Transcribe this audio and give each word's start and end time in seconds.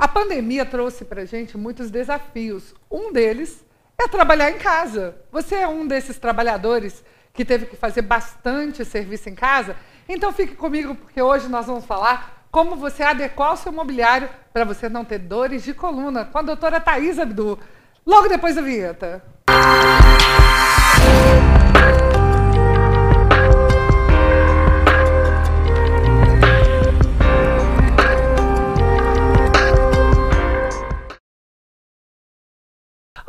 A 0.00 0.08
pandemia 0.08 0.64
trouxe 0.64 1.04
para 1.04 1.20
a 1.20 1.24
gente 1.26 1.58
muitos 1.58 1.90
desafios. 1.90 2.74
Um 2.90 3.12
deles 3.12 3.62
é 3.98 4.08
trabalhar 4.08 4.50
em 4.50 4.56
casa. 4.56 5.14
Você 5.30 5.56
é 5.56 5.68
um 5.68 5.86
desses 5.86 6.18
trabalhadores 6.18 7.04
que 7.34 7.44
teve 7.44 7.66
que 7.66 7.76
fazer 7.76 8.00
bastante 8.00 8.82
serviço 8.82 9.28
em 9.28 9.34
casa? 9.34 9.76
Então 10.08 10.32
fique 10.32 10.54
comigo, 10.54 10.94
porque 10.94 11.20
hoje 11.20 11.50
nós 11.50 11.66
vamos 11.66 11.84
falar 11.84 12.46
como 12.50 12.76
você 12.76 13.02
adequar 13.02 13.52
o 13.52 13.56
seu 13.58 13.72
mobiliário 13.72 14.30
para 14.54 14.64
você 14.64 14.88
não 14.88 15.04
ter 15.04 15.18
dores 15.18 15.62
de 15.64 15.74
coluna 15.74 16.24
com 16.24 16.38
a 16.38 16.42
doutora 16.42 16.80
Thais 16.80 17.18
Abdu. 17.18 17.58
Logo 18.06 18.26
depois 18.26 18.54
da 18.54 18.62
vinheta. 18.62 19.22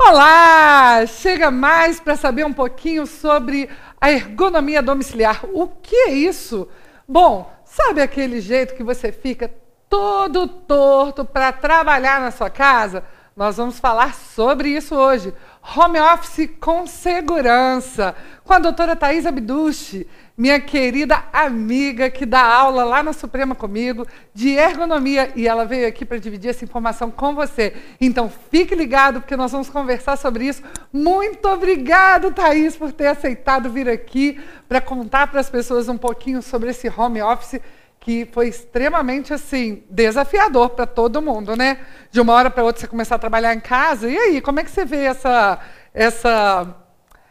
Olá! 0.04 1.06
Chega 1.06 1.48
mais 1.48 2.00
para 2.00 2.16
saber 2.16 2.44
um 2.44 2.52
pouquinho 2.52 3.06
sobre 3.06 3.70
a 4.00 4.10
ergonomia 4.10 4.82
domiciliar. 4.82 5.44
O 5.52 5.68
que 5.68 5.94
é 5.94 6.10
isso? 6.10 6.68
Bom, 7.06 7.50
sabe 7.64 8.02
aquele 8.02 8.40
jeito 8.40 8.74
que 8.74 8.82
você 8.82 9.12
fica 9.12 9.48
todo 9.88 10.48
torto 10.48 11.24
para 11.24 11.52
trabalhar 11.52 12.20
na 12.20 12.32
sua 12.32 12.50
casa? 12.50 13.04
Nós 13.36 13.56
vamos 13.56 13.78
falar 13.78 14.12
sobre 14.14 14.70
isso 14.70 14.96
hoje. 14.96 15.32
Home 15.64 15.98
office 16.00 16.50
com 16.60 16.88
segurança, 16.88 18.16
com 18.44 18.52
a 18.52 18.58
doutora 18.58 18.96
Thais 18.96 19.24
Abduchi, 19.24 20.08
minha 20.36 20.60
querida 20.60 21.22
amiga 21.32 22.10
que 22.10 22.26
dá 22.26 22.42
aula 22.42 22.82
lá 22.82 23.00
na 23.00 23.12
Suprema 23.12 23.54
comigo 23.54 24.04
de 24.34 24.50
ergonomia 24.50 25.30
e 25.36 25.46
ela 25.46 25.64
veio 25.64 25.86
aqui 25.86 26.04
para 26.04 26.18
dividir 26.18 26.50
essa 26.50 26.64
informação 26.64 27.12
com 27.12 27.32
você. 27.34 27.74
Então 28.00 28.30
fique 28.50 28.74
ligado 28.74 29.20
porque 29.20 29.36
nós 29.36 29.52
vamos 29.52 29.70
conversar 29.70 30.16
sobre 30.16 30.46
isso. 30.46 30.62
Muito 30.92 31.46
obrigado, 31.48 32.32
Thais, 32.32 32.76
por 32.76 32.90
ter 32.90 33.06
aceitado 33.06 33.70
vir 33.70 33.88
aqui 33.88 34.40
para 34.68 34.80
contar 34.80 35.28
para 35.28 35.40
as 35.40 35.48
pessoas 35.48 35.88
um 35.88 35.96
pouquinho 35.96 36.42
sobre 36.42 36.70
esse 36.70 36.88
home 36.88 37.22
office 37.22 37.60
que 38.02 38.28
foi 38.32 38.48
extremamente 38.48 39.32
assim 39.32 39.84
desafiador 39.88 40.70
para 40.70 40.86
todo 40.86 41.22
mundo, 41.22 41.56
né? 41.56 41.78
De 42.10 42.20
uma 42.20 42.32
hora 42.32 42.50
para 42.50 42.64
outra 42.64 42.80
você 42.80 42.88
começar 42.88 43.14
a 43.14 43.18
trabalhar 43.18 43.54
em 43.54 43.60
casa. 43.60 44.10
E 44.10 44.18
aí, 44.18 44.40
como 44.40 44.58
é 44.58 44.64
que 44.64 44.70
você 44.70 44.84
vê 44.84 45.04
essa 45.04 45.60
essa 45.94 46.76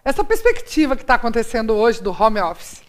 essa 0.04 0.24
perspectiva 0.24 0.96
que 0.96 1.04
está 1.04 1.16
acontecendo 1.16 1.76
hoje 1.76 2.02
do 2.02 2.12
home 2.12 2.40
office? 2.40 2.82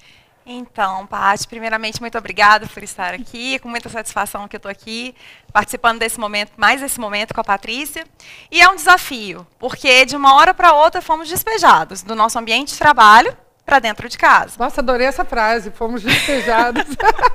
Então, 0.46 1.06
Paty, 1.06 1.46
primeiramente, 1.46 2.00
muito 2.00 2.16
obrigada 2.16 2.66
por 2.66 2.82
estar 2.82 3.14
aqui, 3.14 3.58
com 3.58 3.68
muita 3.68 3.88
satisfação 3.88 4.48
que 4.48 4.56
eu 4.56 4.58
estou 4.58 4.70
aqui, 4.70 5.14
participando 5.52 5.98
desse 5.98 6.18
momento, 6.18 6.52
mais 6.56 6.80
desse 6.80 6.98
momento 6.98 7.34
com 7.34 7.40
a 7.40 7.44
Patrícia. 7.44 8.04
E 8.50 8.60
é 8.60 8.68
um 8.68 8.74
desafio, 8.74 9.46
porque 9.58 10.04
de 10.04 10.16
uma 10.16 10.34
hora 10.34 10.54
para 10.54 10.72
outra 10.72 11.02
fomos 11.02 11.28
despejados 11.28 12.02
do 12.02 12.14
nosso 12.14 12.38
ambiente 12.38 12.72
de 12.72 12.78
trabalho 12.78 13.36
para 13.64 13.78
dentro 13.78 14.08
de 14.08 14.18
casa. 14.18 14.56
Nossa, 14.58 14.80
adorei 14.80 15.06
essa 15.06 15.24
frase, 15.24 15.70
fomos 15.70 16.02
despejados. 16.02 16.84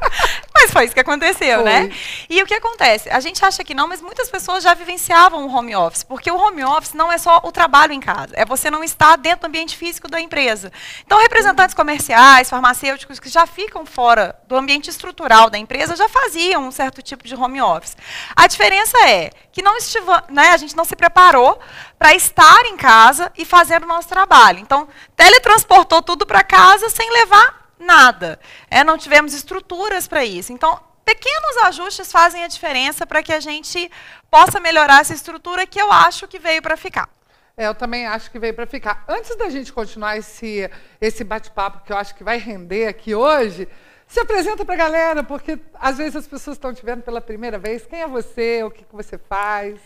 mas 0.59 0.72
foi 0.72 0.86
isso 0.86 0.94
que 0.94 1.00
aconteceu, 1.00 1.63
né? 1.63 1.81
foi. 1.81 1.89
né? 1.89 1.95
E 2.30 2.44
o 2.44 2.45
que 2.45 2.53
acontece? 2.53 3.09
A 3.09 3.19
gente 3.19 3.44
acha 3.44 3.63
que 3.63 3.73
não, 3.73 3.88
mas 3.88 4.02
muitas 4.02 4.30
pessoas 4.30 4.63
já 4.63 4.73
vivenciavam 4.73 5.45
o 5.45 5.55
home 5.55 5.75
office, 5.75 6.03
porque 6.03 6.31
o 6.31 6.36
home 6.36 6.63
office 6.63 6.94
não 6.94 7.11
é 7.11 7.17
só 7.17 7.41
o 7.44 7.52
trabalho 7.52 7.94
em 7.94 8.00
casa, 8.00 8.33
é 8.33 8.44
você 8.44 8.72
não 8.72 8.83
estar 8.83 9.16
dentro 9.17 9.41
do 9.41 9.47
ambiente 9.47 9.78
físico 9.78 10.08
da 10.08 10.19
empresa. 10.19 10.72
Então, 11.05 11.19
representantes 11.19 11.75
comerciais, 11.75 12.50
farmacêuticos 12.50 13.19
que 13.19 13.30
já 13.30 13.45
ficam 13.45 13.85
fora 13.85 14.35
do 14.47 14.55
ambiente 14.55 14.89
estrutural 14.89 15.50
da 15.50 15.58
empresa 15.58 15.95
já 15.95 16.09
faziam 16.09 16.67
um 16.67 16.72
certo 16.72 17.02
tipo 17.02 17.23
de 17.23 17.35
home 17.35 17.61
office. 17.61 17.95
A 18.35 18.47
diferença 18.47 18.97
é 19.08 19.30
que 19.52 19.61
não 19.61 19.78
estiva, 19.78 20.23
né, 20.30 20.50
a 20.50 20.58
gente 20.58 20.75
não 20.75 20.85
se 20.85 20.95
preparou 20.95 21.59
para 21.97 22.13
estar 22.13 22.66
em 22.66 22.78
casa 22.78 23.31
e 23.38 23.45
fazer 23.45 23.83
o 23.83 23.88
nosso 23.88 24.08
trabalho. 24.08 24.59
Então, 24.59 24.88
teletransportou 25.16 26.02
tudo 26.02 26.25
para 26.25 26.44
casa 26.44 26.89
sem 26.89 27.09
levar 27.12 27.66
nada. 27.80 28.40
É, 28.70 28.84
não 28.84 28.98
tivemos 28.98 29.34
estruturas 29.34 30.08
para 30.08 30.26
isso. 30.26 30.52
Então, 30.54 30.80
pequenos 31.06 31.58
ajustes 31.66 32.12
fazem 32.12 32.44
a 32.44 32.48
diferença 32.48 33.06
para 33.06 33.24
que 33.24 33.32
a 33.32 33.40
gente 33.40 33.90
possa 34.30 34.60
melhorar 34.60 35.02
essa 35.02 35.14
estrutura 35.14 35.66
que 35.66 35.82
eu 35.82 35.92
acho 35.92 36.28
que 36.28 36.40
veio 36.40 36.62
para 36.62 36.76
ficar. 36.76 37.10
É, 37.56 37.66
eu 37.68 37.74
também 37.74 38.06
acho 38.06 38.30
que 38.30 38.38
veio 38.38 38.54
para 38.54 38.68
ficar. 38.68 39.04
Antes 39.08 39.36
da 39.36 39.50
gente 39.50 39.74
continuar 39.74 40.18
esse, 40.18 40.70
esse 41.02 41.24
bate-papo, 41.24 41.84
que 41.84 41.92
eu 41.92 41.98
acho 41.98 42.14
que 42.14 42.24
vai 42.24 42.38
render 42.38 42.88
aqui 42.88 43.16
hoje, 43.16 43.68
se 44.08 44.20
apresenta 44.20 44.64
para 44.64 44.76
a 44.76 44.78
galera, 44.78 45.24
porque 45.24 45.58
às 45.74 45.98
vezes 45.98 46.16
as 46.16 46.28
pessoas 46.28 46.56
estão 46.56 46.74
te 46.74 46.86
vendo 46.86 47.02
pela 47.02 47.20
primeira 47.20 47.58
vez. 47.58 47.86
Quem 47.86 48.02
é 48.02 48.08
você? 48.08 48.64
O 48.64 48.70
que, 48.70 48.84
que 48.84 48.96
você 48.96 49.18
faz? 49.18 49.80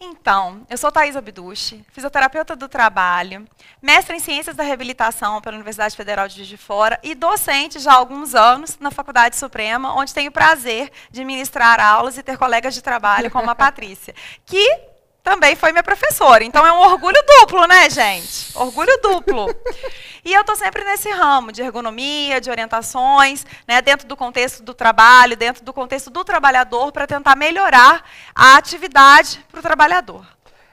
Então, 0.00 0.64
eu 0.70 0.78
sou 0.78 0.92
Thais 0.92 1.16
Abduche, 1.16 1.84
fisioterapeuta 1.90 2.54
do 2.54 2.68
trabalho, 2.68 3.44
mestre 3.82 4.14
em 4.14 4.20
Ciências 4.20 4.54
da 4.54 4.62
Reabilitação 4.62 5.40
pela 5.40 5.56
Universidade 5.56 5.96
Federal 5.96 6.28
de 6.28 6.36
Juiz 6.36 6.46
de 6.46 6.56
Fora 6.56 7.00
e 7.02 7.16
docente 7.16 7.80
já 7.80 7.92
há 7.92 7.96
alguns 7.96 8.32
anos 8.32 8.78
na 8.78 8.92
Faculdade 8.92 9.36
Suprema, 9.36 9.96
onde 9.96 10.14
tenho 10.14 10.30
o 10.30 10.32
prazer 10.32 10.92
de 11.10 11.24
ministrar 11.24 11.80
aulas 11.80 12.16
e 12.16 12.22
ter 12.22 12.38
colegas 12.38 12.74
de 12.74 12.82
trabalho 12.82 13.28
como 13.28 13.50
a 13.50 13.56
Patrícia, 13.56 14.14
que 14.46 14.97
também 15.28 15.54
foi 15.54 15.72
minha 15.72 15.82
professora. 15.82 16.42
Então 16.42 16.66
é 16.66 16.72
um 16.72 16.78
orgulho 16.78 17.22
duplo, 17.26 17.66
né, 17.66 17.90
gente? 17.90 18.56
Orgulho 18.56 18.98
duplo. 19.02 19.54
E 20.24 20.32
eu 20.32 20.40
estou 20.40 20.56
sempre 20.56 20.82
nesse 20.84 21.10
ramo 21.10 21.52
de 21.52 21.60
ergonomia, 21.60 22.40
de 22.40 22.50
orientações, 22.50 23.44
né, 23.66 23.82
dentro 23.82 24.06
do 24.06 24.16
contexto 24.16 24.62
do 24.62 24.72
trabalho, 24.72 25.36
dentro 25.36 25.62
do 25.62 25.72
contexto 25.72 26.10
do 26.10 26.24
trabalhador, 26.24 26.92
para 26.92 27.06
tentar 27.06 27.36
melhorar 27.36 28.02
a 28.34 28.56
atividade 28.56 29.44
para 29.50 29.60
o 29.60 29.62
trabalhador. 29.62 30.26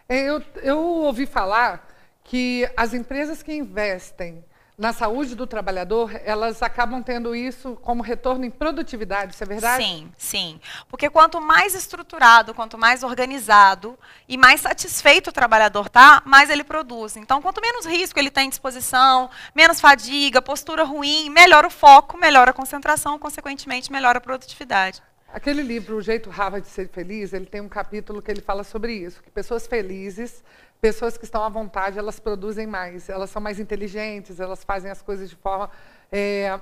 É, 0.08 0.22
eu, 0.22 0.42
eu 0.62 0.80
ouvi 0.80 1.26
falar 1.26 1.88
que 2.24 2.70
as 2.78 2.94
empresas 2.94 3.44
que 3.44 3.54
investem 3.54 4.44
na 4.78 4.92
saúde 4.92 5.36
do 5.36 5.48
trabalhador, 5.48 6.12
elas 6.26 6.62
acabam 6.62 7.02
tendo 7.02 7.36
isso 7.36 7.78
como 7.82 8.04
retorno 8.04 8.46
em 8.46 8.50
produtividade, 8.52 9.34
isso 9.34 9.44
é 9.44 9.48
verdade? 9.48 9.84
Sim, 9.84 10.12
sim. 10.18 10.60
Porque 10.90 11.10
quanto 11.10 11.40
mais 11.40 11.74
estruturado, 11.74 12.54
quanto 12.54 12.78
mais 12.78 13.02
organizado 13.04 13.98
e 14.28 14.38
mais 14.38 14.62
satisfeito 14.62 15.30
o 15.30 15.34
trabalhador 15.34 15.88
está, 15.88 16.22
mais 16.26 16.50
ele 16.50 16.64
produz. 16.64 17.16
Então, 17.16 17.42
quanto 17.42 17.62
menos 17.62 17.86
risco 17.86 18.20
ele 18.20 18.30
tem 18.30 18.48
à 18.48 18.50
disposição, 18.50 19.30
menos 19.54 19.80
fadiga, 19.80 20.42
postura 20.42 20.84
ruim, 20.84 21.30
melhora 21.30 21.68
o 21.68 21.72
foco, 21.72 22.18
melhora 22.18 22.52
a 22.52 22.54
concentração, 22.54 23.18
consequentemente, 23.18 23.92
melhora 23.92 24.18
a 24.18 24.22
produtividade. 24.22 25.02
Aquele 25.36 25.62
livro, 25.62 25.98
O 25.98 26.02
Jeito 26.02 26.30
Harvard 26.30 26.66
de 26.66 26.72
Ser 26.72 26.88
Feliz, 26.88 27.34
ele 27.34 27.46
tem 27.46 27.60
um 27.60 27.68
capítulo 27.68 28.22
que 28.22 28.32
ele 28.32 28.40
fala 28.40 28.64
sobre 28.64 28.94
isso, 28.94 29.22
que 29.22 29.30
pessoas 29.30 29.68
felizes 29.68 30.42
pessoas 30.80 31.18
que 31.18 31.26
estão 31.26 31.44
à 31.44 31.50
vontade, 31.50 31.98
elas 31.98 32.20
produzem 32.20 32.68
mais, 32.68 33.10
elas 33.10 33.32
são 33.32 33.42
mais 33.42 33.60
inteligentes, 33.60 34.40
elas 34.40 34.64
fazem 34.64 34.92
as 34.92 35.02
coisas 35.02 35.30
de 35.30 35.36
forma 35.36 35.70
é, 36.12 36.60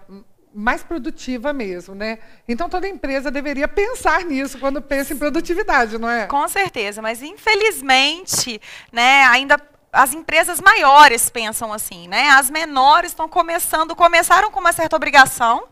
mais 0.53 0.81
produtiva 0.81 1.51
mesmo, 1.51 1.93
né? 1.93 2.19
Então 2.47 2.69
toda 2.69 2.87
empresa 2.87 3.29
deveria 3.29 3.67
pensar 3.67 4.23
nisso 4.23 4.57
quando 4.59 4.81
pensa 4.81 5.13
em 5.13 5.17
produtividade, 5.17 5.97
não 5.97 6.09
é? 6.09 6.25
Com 6.27 6.47
certeza, 6.47 7.01
mas 7.01 7.21
infelizmente, 7.21 8.61
né, 8.91 9.25
ainda 9.25 9.59
as 9.91 10.13
empresas 10.13 10.61
maiores 10.61 11.29
pensam 11.29 11.73
assim, 11.73 12.07
né? 12.07 12.29
As 12.29 12.49
menores 12.49 13.11
estão 13.11 13.27
começando, 13.27 13.95
começaram 13.95 14.49
com 14.49 14.59
uma 14.59 14.71
certa 14.71 14.95
obrigação, 14.95 15.67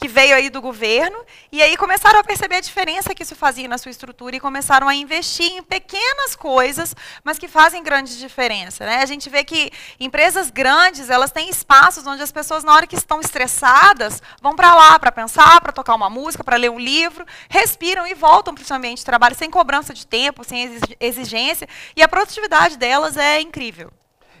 que 0.00 0.08
veio 0.08 0.34
aí 0.34 0.48
do 0.48 0.62
governo, 0.62 1.18
e 1.52 1.62
aí 1.62 1.76
começaram 1.76 2.18
a 2.18 2.24
perceber 2.24 2.56
a 2.56 2.60
diferença 2.60 3.14
que 3.14 3.22
isso 3.22 3.36
fazia 3.36 3.68
na 3.68 3.76
sua 3.76 3.90
estrutura 3.90 4.34
e 4.34 4.40
começaram 4.40 4.88
a 4.88 4.94
investir 4.94 5.52
em 5.52 5.62
pequenas 5.62 6.34
coisas, 6.34 6.96
mas 7.22 7.38
que 7.38 7.46
fazem 7.46 7.82
grande 7.82 8.18
diferença. 8.18 8.86
Né? 8.86 9.02
A 9.02 9.06
gente 9.06 9.28
vê 9.28 9.44
que 9.44 9.70
empresas 10.00 10.50
grandes, 10.50 11.10
elas 11.10 11.30
têm 11.30 11.50
espaços 11.50 12.06
onde 12.06 12.22
as 12.22 12.32
pessoas, 12.32 12.64
na 12.64 12.72
hora 12.74 12.86
que 12.86 12.96
estão 12.96 13.20
estressadas, 13.20 14.22
vão 14.40 14.56
para 14.56 14.74
lá 14.74 14.98
para 14.98 15.12
pensar, 15.12 15.60
para 15.60 15.70
tocar 15.70 15.94
uma 15.94 16.08
música, 16.08 16.42
para 16.42 16.56
ler 16.56 16.70
um 16.70 16.78
livro, 16.78 17.26
respiram 17.50 18.06
e 18.06 18.14
voltam 18.14 18.54
para 18.54 18.62
o 18.62 18.66
seu 18.66 18.76
ambiente 18.76 18.98
de 18.98 19.04
trabalho 19.04 19.34
sem 19.34 19.50
cobrança 19.50 19.92
de 19.92 20.06
tempo, 20.06 20.42
sem 20.44 20.80
exigência, 20.98 21.68
e 21.94 22.02
a 22.02 22.08
produtividade 22.08 22.78
delas 22.78 23.18
é 23.18 23.38
incrível. 23.38 23.92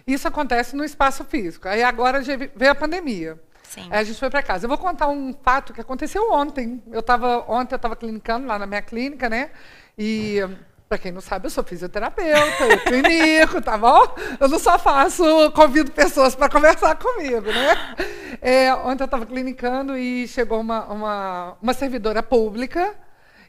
Isso 0.06 0.26
acontece 0.26 0.74
no 0.74 0.84
espaço 0.84 1.22
físico. 1.24 1.68
Aí 1.68 1.82
agora 1.82 2.22
veio 2.22 2.72
a 2.72 2.74
pandemia. 2.74 3.38
Sim. 3.70 3.86
Aí 3.88 4.00
a 4.00 4.02
gente 4.02 4.18
foi 4.18 4.28
para 4.28 4.42
casa. 4.42 4.64
Eu 4.64 4.68
vou 4.68 4.76
contar 4.76 5.06
um 5.06 5.32
fato 5.44 5.72
que 5.72 5.80
aconteceu 5.80 6.32
ontem. 6.32 6.82
Eu 6.90 7.00
tava, 7.00 7.44
ontem 7.46 7.74
eu 7.74 7.76
estava 7.76 7.94
clinicando 7.94 8.48
lá 8.48 8.58
na 8.58 8.66
minha 8.66 8.82
clínica, 8.82 9.28
né? 9.28 9.50
E, 9.96 10.40
para 10.88 10.98
quem 10.98 11.12
não 11.12 11.20
sabe, 11.20 11.46
eu 11.46 11.50
sou 11.50 11.62
fisioterapeuta, 11.62 12.64
eu 12.64 12.80
clinico, 12.80 13.62
tá 13.62 13.78
bom? 13.78 14.12
Eu 14.40 14.48
não 14.48 14.58
só 14.58 14.76
faço, 14.76 15.22
convido 15.52 15.92
pessoas 15.92 16.34
para 16.34 16.48
conversar 16.48 16.96
comigo, 16.96 17.46
né? 17.46 17.96
É, 18.42 18.74
ontem 18.74 19.04
eu 19.04 19.06
estava 19.06 19.24
clinicando 19.24 19.96
e 19.96 20.26
chegou 20.26 20.58
uma, 20.58 20.86
uma, 20.86 21.56
uma 21.62 21.72
servidora 21.72 22.24
pública 22.24 22.96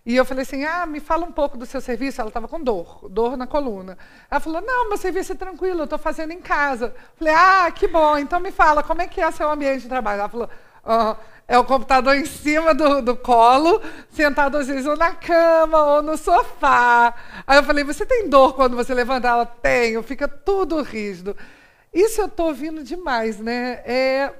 e 0.03 0.15
eu 0.15 0.25
falei 0.25 0.41
assim, 0.41 0.63
ah, 0.63 0.85
me 0.85 0.99
fala 0.99 1.25
um 1.25 1.31
pouco 1.31 1.57
do 1.57 1.65
seu 1.65 1.79
serviço. 1.79 2.19
Ela 2.19 2.29
estava 2.29 2.47
com 2.47 2.61
dor, 2.61 3.07
dor 3.09 3.37
na 3.37 3.45
coluna. 3.45 3.97
Ela 4.29 4.39
falou, 4.39 4.59
não, 4.61 4.89
meu 4.89 4.97
serviço 4.97 5.33
é 5.33 5.35
tranquilo, 5.35 5.81
eu 5.81 5.83
estou 5.83 5.99
fazendo 5.99 6.31
em 6.31 6.41
casa. 6.41 6.93
Falei, 7.15 7.33
ah, 7.35 7.71
que 7.71 7.87
bom, 7.87 8.17
então 8.17 8.39
me 8.39 8.51
fala, 8.51 8.81
como 8.81 9.01
é 9.01 9.07
que 9.07 9.21
é 9.21 9.27
o 9.27 9.31
seu 9.31 9.49
ambiente 9.49 9.83
de 9.83 9.89
trabalho? 9.89 10.21
Ela 10.21 10.29
falou. 10.29 10.49
É 11.47 11.59
o 11.59 11.65
computador 11.65 12.15
em 12.15 12.25
cima 12.25 12.73
do, 12.73 13.01
do 13.01 13.15
colo, 13.15 13.81
sentado 14.09 14.57
às 14.57 14.67
vezes 14.67 14.85
ou 14.85 14.95
na 14.95 15.13
cama 15.13 15.77
ou 15.95 16.01
no 16.01 16.17
sofá. 16.17 17.13
Aí 17.45 17.57
eu 17.57 17.63
falei, 17.63 17.83
você 17.83 18.05
tem 18.05 18.27
dor 18.29 18.55
quando 18.55 18.75
você 18.75 18.93
levanta? 18.93 19.27
Ela, 19.27 19.45
tenho, 19.45 20.01
fica 20.01 20.27
tudo 20.27 20.81
rígido. 20.81 21.35
Isso 21.93 22.21
eu 22.21 22.27
estou 22.27 22.47
ouvindo 22.47 22.83
demais, 22.83 23.37
né? 23.37 23.81
É, 23.85 24.33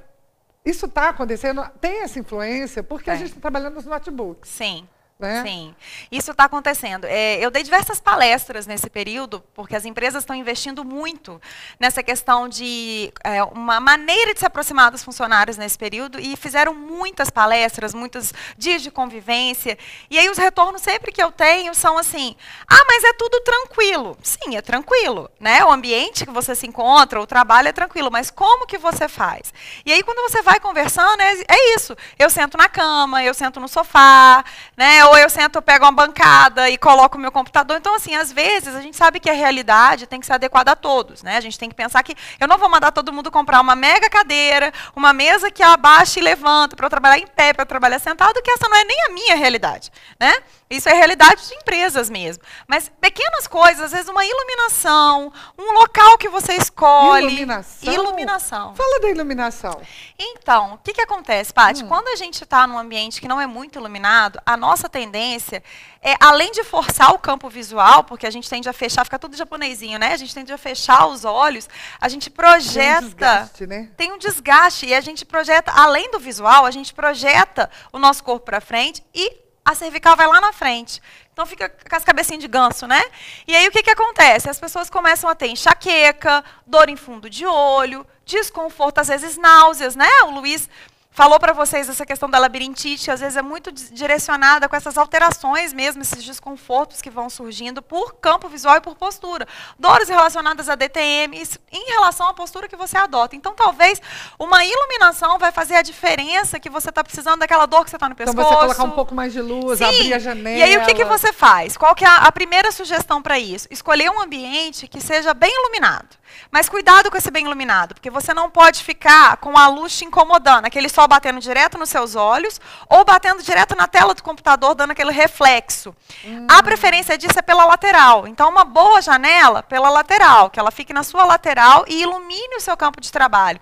isso 0.64 0.86
está 0.86 1.10
acontecendo, 1.10 1.62
tem 1.80 2.00
essa 2.00 2.18
influência, 2.18 2.82
porque 2.82 3.10
a 3.10 3.14
gente 3.14 3.28
está 3.28 3.40
trabalhando 3.40 3.74
nos 3.74 3.84
notebooks. 3.84 4.48
Sim. 4.48 4.88
Né? 5.18 5.42
Sim, 5.44 5.74
isso 6.10 6.32
está 6.32 6.44
acontecendo. 6.44 7.04
É, 7.04 7.38
eu 7.38 7.50
dei 7.50 7.62
diversas 7.62 8.00
palestras 8.00 8.66
nesse 8.66 8.90
período, 8.90 9.40
porque 9.54 9.76
as 9.76 9.84
empresas 9.84 10.22
estão 10.24 10.34
investindo 10.34 10.84
muito 10.84 11.40
nessa 11.78 12.02
questão 12.02 12.48
de 12.48 13.12
é, 13.22 13.42
uma 13.44 13.78
maneira 13.78 14.34
de 14.34 14.40
se 14.40 14.46
aproximar 14.46 14.90
dos 14.90 15.04
funcionários 15.04 15.56
nesse 15.56 15.78
período 15.78 16.18
e 16.18 16.36
fizeram 16.36 16.74
muitas 16.74 17.30
palestras, 17.30 17.94
muitos 17.94 18.34
dias 18.58 18.82
de 18.82 18.90
convivência. 18.90 19.78
E 20.10 20.18
aí 20.18 20.28
os 20.28 20.38
retornos 20.38 20.82
sempre 20.82 21.12
que 21.12 21.22
eu 21.22 21.30
tenho 21.30 21.72
são 21.72 21.96
assim: 21.96 22.34
ah, 22.68 22.84
mas 22.88 23.04
é 23.04 23.12
tudo 23.12 23.40
tranquilo. 23.42 24.18
Sim, 24.22 24.56
é 24.56 24.60
tranquilo, 24.60 25.30
né? 25.38 25.64
O 25.64 25.70
ambiente 25.70 26.24
que 26.26 26.32
você 26.32 26.54
se 26.54 26.66
encontra, 26.66 27.20
o 27.20 27.26
trabalho 27.26 27.68
é 27.68 27.72
tranquilo, 27.72 28.10
mas 28.10 28.28
como 28.28 28.66
que 28.66 28.76
você 28.76 29.06
faz? 29.06 29.54
E 29.86 29.92
aí 29.92 30.02
quando 30.02 30.28
você 30.28 30.42
vai 30.42 30.58
conversando 30.58 31.20
é, 31.20 31.32
é 31.48 31.74
isso. 31.76 31.96
Eu 32.18 32.28
sento 32.28 32.58
na 32.58 32.68
cama, 32.68 33.22
eu 33.22 33.34
sento 33.34 33.60
no 33.60 33.68
sofá, 33.68 34.44
né? 34.76 35.11
Ou 35.12 35.18
eu 35.18 35.28
sento, 35.28 35.56
eu 35.56 35.62
pego 35.62 35.84
uma 35.84 35.92
bancada 35.92 36.70
e 36.70 36.78
coloco 36.78 37.18
o 37.18 37.20
meu 37.20 37.30
computador. 37.30 37.76
Então, 37.76 37.94
assim, 37.94 38.14
às 38.14 38.32
vezes 38.32 38.74
a 38.74 38.80
gente 38.80 38.96
sabe 38.96 39.20
que 39.20 39.28
a 39.28 39.34
realidade 39.34 40.06
tem 40.06 40.18
que 40.18 40.26
ser 40.26 40.32
adequada 40.32 40.72
a 40.72 40.76
todos, 40.76 41.22
né? 41.22 41.36
A 41.36 41.40
gente 41.40 41.58
tem 41.58 41.68
que 41.68 41.74
pensar 41.74 42.02
que 42.02 42.16
eu 42.40 42.48
não 42.48 42.56
vou 42.56 42.68
mandar 42.68 42.90
todo 42.92 43.12
mundo 43.12 43.30
comprar 43.30 43.60
uma 43.60 43.76
mega 43.76 44.08
cadeira, 44.08 44.72
uma 44.96 45.12
mesa 45.12 45.50
que 45.50 45.62
abaixa 45.62 46.18
e 46.18 46.22
levanta 46.22 46.74
para 46.74 46.86
eu 46.86 46.90
trabalhar 46.90 47.18
em 47.18 47.26
pé, 47.26 47.52
para 47.52 47.62
eu 47.62 47.66
trabalhar 47.66 47.98
sentado, 47.98 48.40
que 48.42 48.50
essa 48.50 48.68
não 48.68 48.76
é 48.76 48.84
nem 48.84 49.04
a 49.06 49.08
minha 49.10 49.36
realidade, 49.36 49.92
né? 50.18 50.34
Isso 50.72 50.88
é 50.88 50.94
realidade 50.94 51.46
de 51.46 51.54
empresas 51.54 52.08
mesmo. 52.08 52.42
Mas 52.66 52.90
pequenas 52.98 53.46
coisas, 53.46 53.84
às 53.84 53.92
vezes 53.92 54.08
uma 54.08 54.24
iluminação, 54.24 55.30
um 55.58 55.72
local 55.74 56.16
que 56.16 56.30
você 56.30 56.54
escolhe. 56.54 57.26
Iluminação? 57.26 57.92
Iluminação. 57.92 58.74
Fala 58.74 59.00
da 59.00 59.10
iluminação. 59.10 59.82
Então, 60.18 60.74
o 60.74 60.78
que, 60.78 60.94
que 60.94 61.02
acontece, 61.02 61.52
Paty? 61.52 61.84
Hum. 61.84 61.88
Quando 61.88 62.08
a 62.08 62.16
gente 62.16 62.42
está 62.42 62.66
num 62.66 62.78
ambiente 62.78 63.20
que 63.20 63.28
não 63.28 63.38
é 63.38 63.46
muito 63.46 63.78
iluminado, 63.78 64.40
a 64.46 64.56
nossa 64.56 64.88
tendência 64.92 65.62
é, 66.02 66.14
além 66.20 66.50
de 66.50 66.64
forçar 66.64 67.14
o 67.14 67.18
campo 67.18 67.48
visual, 67.48 68.02
porque 68.02 68.26
a 68.26 68.30
gente 68.30 68.50
tende 68.50 68.68
a 68.68 68.72
fechar, 68.72 69.04
fica 69.04 69.18
tudo 69.18 69.36
japonesinho, 69.36 69.98
né? 69.98 70.12
A 70.12 70.16
gente 70.16 70.34
tende 70.34 70.52
a 70.52 70.58
fechar 70.58 71.06
os 71.06 71.24
olhos, 71.24 71.68
a 72.00 72.08
gente 72.08 72.28
projeta. 72.28 72.98
Tem 72.98 72.98
um 72.98 73.08
desgaste, 73.08 73.66
né? 73.66 73.90
Tem 73.96 74.12
um 74.12 74.18
desgaste. 74.18 74.86
E 74.86 74.94
a 74.94 75.00
gente 75.00 75.24
projeta, 75.24 75.70
além 75.72 76.10
do 76.10 76.18
visual, 76.18 76.66
a 76.66 76.70
gente 76.72 76.92
projeta 76.92 77.70
o 77.92 77.98
nosso 77.98 78.24
corpo 78.24 78.44
para 78.44 78.60
frente 78.60 79.02
e 79.14 79.40
a 79.64 79.76
cervical 79.76 80.16
vai 80.16 80.26
lá 80.26 80.40
na 80.40 80.52
frente. 80.52 81.00
Então 81.32 81.46
fica 81.46 81.68
com 81.68 81.96
as 81.96 82.04
cabecinhas 82.04 82.42
de 82.42 82.48
ganso, 82.48 82.86
né? 82.86 83.00
E 83.46 83.54
aí 83.56 83.66
o 83.68 83.70
que, 83.70 83.82
que 83.82 83.90
acontece? 83.90 84.50
As 84.50 84.58
pessoas 84.58 84.90
começam 84.90 85.30
a 85.30 85.36
ter 85.36 85.46
enxaqueca, 85.46 86.44
dor 86.66 86.88
em 86.88 86.96
fundo 86.96 87.30
de 87.30 87.46
olho, 87.46 88.04
desconforto, 88.26 88.98
às 88.98 89.08
vezes 89.08 89.36
náuseas, 89.38 89.94
né? 89.94 90.08
O 90.24 90.32
Luiz 90.32 90.68
falou 91.12 91.38
para 91.38 91.52
vocês 91.52 91.88
essa 91.88 92.04
questão 92.06 92.28
da 92.28 92.38
labirintite, 92.38 93.10
às 93.10 93.20
vezes 93.20 93.36
é 93.36 93.42
muito 93.42 93.70
direcionada 93.70 94.68
com 94.68 94.74
essas 94.74 94.96
alterações 94.96 95.72
mesmo, 95.72 96.02
esses 96.02 96.24
desconfortos 96.24 97.02
que 97.02 97.10
vão 97.10 97.28
surgindo 97.28 97.82
por 97.82 98.14
campo 98.14 98.48
visual 98.48 98.76
e 98.76 98.80
por 98.80 98.96
postura. 98.96 99.46
Dores 99.78 100.08
relacionadas 100.08 100.68
a 100.68 100.74
DTM 100.74 101.40
em 101.70 101.90
relação 101.90 102.28
à 102.28 102.34
postura 102.34 102.66
que 102.66 102.76
você 102.76 102.96
adota. 102.96 103.36
Então, 103.36 103.54
talvez 103.54 104.00
uma 104.38 104.64
iluminação 104.64 105.38
vai 105.38 105.52
fazer 105.52 105.76
a 105.76 105.82
diferença 105.82 106.58
que 106.58 106.70
você 106.70 106.88
está 106.88 107.04
precisando 107.04 107.40
daquela 107.40 107.66
dor 107.66 107.84
que 107.84 107.90
você 107.90 107.96
está 107.96 108.08
no 108.08 108.14
pescoço. 108.14 108.38
Então, 108.38 108.50
você 108.50 108.64
colocar 108.66 108.84
um 108.84 108.90
pouco 108.90 109.14
mais 109.14 109.32
de 109.32 109.40
luz, 109.42 109.78
Sim. 109.78 109.84
abrir 109.84 110.14
a 110.14 110.18
janela. 110.18 110.58
E 110.58 110.62
aí, 110.62 110.76
o 110.78 110.86
que, 110.86 110.94
que 110.94 111.04
você 111.04 111.32
faz? 111.32 111.76
Qual 111.76 111.94
que 111.94 112.04
é 112.04 112.08
a, 112.08 112.16
a 112.16 112.32
primeira 112.32 112.72
sugestão 112.72 113.20
para 113.20 113.38
isso? 113.38 113.68
Escolher 113.70 114.10
um 114.10 114.20
ambiente 114.20 114.88
que 114.88 115.00
seja 115.00 115.34
bem 115.34 115.52
iluminado. 115.52 116.22
Mas 116.50 116.68
cuidado 116.68 117.10
com 117.10 117.16
esse 117.16 117.30
bem 117.30 117.44
iluminado, 117.44 117.94
porque 117.94 118.10
você 118.10 118.32
não 118.34 118.50
pode 118.50 118.82
ficar 118.82 119.36
com 119.38 119.56
a 119.56 119.68
luz 119.68 119.96
te 119.96 120.04
incomodando, 120.04 120.66
aquele 120.66 120.88
sol 121.02 121.08
batendo 121.08 121.40
direto 121.40 121.78
nos 121.78 121.90
seus 121.90 122.14
olhos 122.14 122.60
ou 122.88 123.04
batendo 123.04 123.42
direto 123.42 123.76
na 123.76 123.86
tela 123.86 124.14
do 124.14 124.22
computador, 124.22 124.74
dando 124.74 124.92
aquele 124.92 125.10
reflexo. 125.10 125.94
Hum. 126.24 126.46
A 126.48 126.62
preferência 126.62 127.18
disso 127.18 127.38
é 127.38 127.42
pela 127.42 127.64
lateral. 127.64 128.26
Então, 128.26 128.48
uma 128.48 128.64
boa 128.64 129.00
janela 129.02 129.62
pela 129.62 129.90
lateral, 129.90 130.50
que 130.50 130.60
ela 130.60 130.70
fique 130.70 130.92
na 130.92 131.02
sua 131.02 131.24
lateral 131.24 131.84
e 131.88 132.02
ilumine 132.02 132.56
o 132.56 132.60
seu 132.60 132.76
campo 132.76 133.00
de 133.00 133.10
trabalho. 133.10 133.60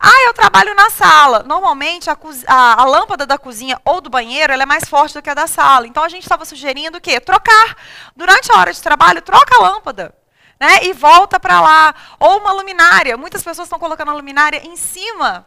Ah, 0.00 0.26
eu 0.26 0.34
trabalho 0.34 0.74
na 0.74 0.90
sala. 0.90 1.42
Normalmente, 1.42 2.08
a, 2.08 2.16
a, 2.46 2.82
a 2.82 2.84
lâmpada 2.84 3.26
da 3.26 3.36
cozinha 3.36 3.80
ou 3.84 4.00
do 4.00 4.08
banheiro 4.08 4.52
é 4.52 4.66
mais 4.66 4.84
forte 4.84 5.14
do 5.14 5.22
que 5.22 5.30
a 5.30 5.34
da 5.34 5.46
sala. 5.46 5.86
Então, 5.86 6.02
a 6.02 6.08
gente 6.08 6.22
estava 6.22 6.44
sugerindo 6.44 6.98
o 6.98 7.00
quê? 7.00 7.20
Trocar. 7.20 7.76
Durante 8.16 8.50
a 8.50 8.58
hora 8.58 8.72
de 8.72 8.82
trabalho, 8.82 9.20
troca 9.22 9.56
a 9.56 9.62
lâmpada 9.62 10.14
né? 10.60 10.86
E 10.86 10.92
volta 10.92 11.38
para 11.38 11.60
lá. 11.60 11.94
Ou 12.18 12.38
uma 12.38 12.50
luminária. 12.50 13.16
Muitas 13.16 13.44
pessoas 13.44 13.66
estão 13.66 13.78
colocando 13.78 14.10
a 14.10 14.14
luminária 14.14 14.60
em 14.66 14.74
cima 14.74 15.46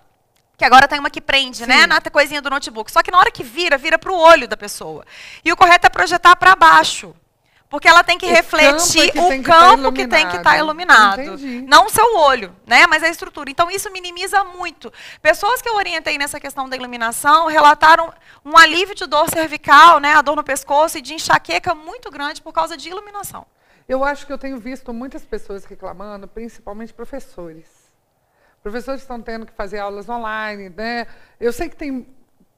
que 0.61 0.65
agora 0.65 0.87
tem 0.87 0.99
uma 0.99 1.09
que 1.09 1.19
prende, 1.19 1.65
né, 1.65 1.73
Sim. 1.73 1.79
né, 1.81 1.87
na 1.87 1.99
coisinha 2.01 2.39
do 2.39 2.47
notebook. 2.47 2.91
Só 2.91 3.01
que 3.01 3.09
na 3.09 3.17
hora 3.17 3.31
que 3.31 3.43
vira, 3.43 3.79
vira 3.79 3.97
para 3.97 4.11
o 4.11 4.15
olho 4.15 4.47
da 4.47 4.55
pessoa. 4.55 5.03
E 5.43 5.51
o 5.51 5.57
correto 5.57 5.87
é 5.87 5.89
projetar 5.89 6.35
para 6.35 6.55
baixo. 6.55 7.15
Porque 7.67 7.87
ela 7.87 8.03
tem 8.03 8.15
que 8.15 8.27
Esse 8.27 8.35
refletir 8.35 9.11
campo 9.11 9.31
é 9.31 9.37
que 9.37 9.39
o 9.39 9.43
campo 9.43 9.91
que 9.91 10.07
tem 10.07 10.27
que 10.27 10.37
estar 10.37 10.51
tá 10.51 10.57
iluminado. 10.59 11.19
Entendi. 11.19 11.63
Não 11.67 11.87
o 11.87 11.89
seu 11.89 12.15
olho, 12.15 12.55
né? 12.67 12.85
Mas 12.85 13.01
a 13.01 13.09
estrutura. 13.09 13.49
Então, 13.49 13.71
isso 13.71 13.89
minimiza 13.89 14.43
muito. 14.43 14.93
Pessoas 15.19 15.63
que 15.63 15.69
eu 15.69 15.75
orientei 15.75 16.15
nessa 16.15 16.39
questão 16.39 16.69
da 16.69 16.75
iluminação 16.75 17.47
relataram 17.47 18.13
um 18.45 18.55
alívio 18.55 18.93
de 18.93 19.07
dor 19.07 19.31
cervical, 19.31 19.99
né? 19.99 20.13
A 20.13 20.21
dor 20.21 20.35
no 20.35 20.43
pescoço 20.43 20.99
e 20.99 21.01
de 21.01 21.15
enxaqueca 21.15 21.73
muito 21.73 22.11
grande 22.11 22.39
por 22.39 22.53
causa 22.53 22.77
de 22.77 22.87
iluminação. 22.87 23.47
Eu 23.89 24.03
acho 24.03 24.27
que 24.27 24.33
eu 24.33 24.37
tenho 24.37 24.59
visto 24.59 24.93
muitas 24.93 25.25
pessoas 25.25 25.65
reclamando, 25.65 26.27
principalmente 26.27 26.93
professores. 26.93 27.80
Professores 28.61 29.01
estão 29.01 29.21
tendo 29.21 29.45
que 29.45 29.53
fazer 29.53 29.79
aulas 29.79 30.07
online, 30.07 30.69
né? 30.69 31.07
Eu 31.39 31.51
sei 31.51 31.67
que 31.67 31.75
tem 31.75 32.07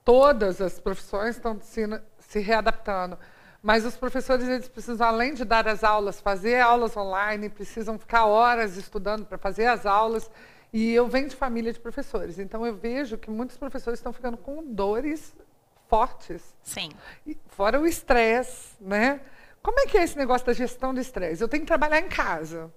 todas 0.03 0.61
as 0.61 0.79
profissões 0.79 1.35
estão 1.35 1.59
se, 1.61 1.81
se 2.19 2.39
readaptando, 2.39 3.17
mas 3.61 3.85
os 3.85 3.95
professores 3.95 4.47
eles 4.47 4.67
precisam, 4.67 5.07
além 5.07 5.33
de 5.33 5.45
dar 5.45 5.67
as 5.67 5.83
aulas, 5.83 6.19
fazer 6.19 6.59
aulas 6.59 6.97
online, 6.97 7.49
precisam 7.49 7.97
ficar 7.97 8.25
horas 8.25 8.75
estudando 8.75 9.25
para 9.25 9.37
fazer 9.37 9.67
as 9.67 9.85
aulas. 9.85 10.29
E 10.73 10.91
eu 10.91 11.07
venho 11.07 11.29
de 11.29 11.35
família 11.35 11.71
de 11.71 11.79
professores, 11.79 12.39
então 12.39 12.65
eu 12.65 12.75
vejo 12.75 13.17
que 13.17 13.29
muitos 13.29 13.55
professores 13.55 13.99
estão 13.99 14.11
ficando 14.11 14.37
com 14.37 14.63
dores 14.63 15.33
fortes. 15.87 16.41
Sim. 16.63 16.89
E 17.25 17.37
fora 17.49 17.79
o 17.79 17.85
estresse, 17.85 18.75
né? 18.81 19.21
Como 19.61 19.79
é 19.79 19.85
que 19.85 19.97
é 19.97 20.03
esse 20.03 20.17
negócio 20.17 20.45
da 20.45 20.51
gestão 20.51 20.93
do 20.93 20.99
estresse? 20.99 21.41
Eu 21.41 21.47
tenho 21.47 21.61
que 21.61 21.67
trabalhar 21.67 21.99
em 21.99 22.09
casa. 22.09 22.69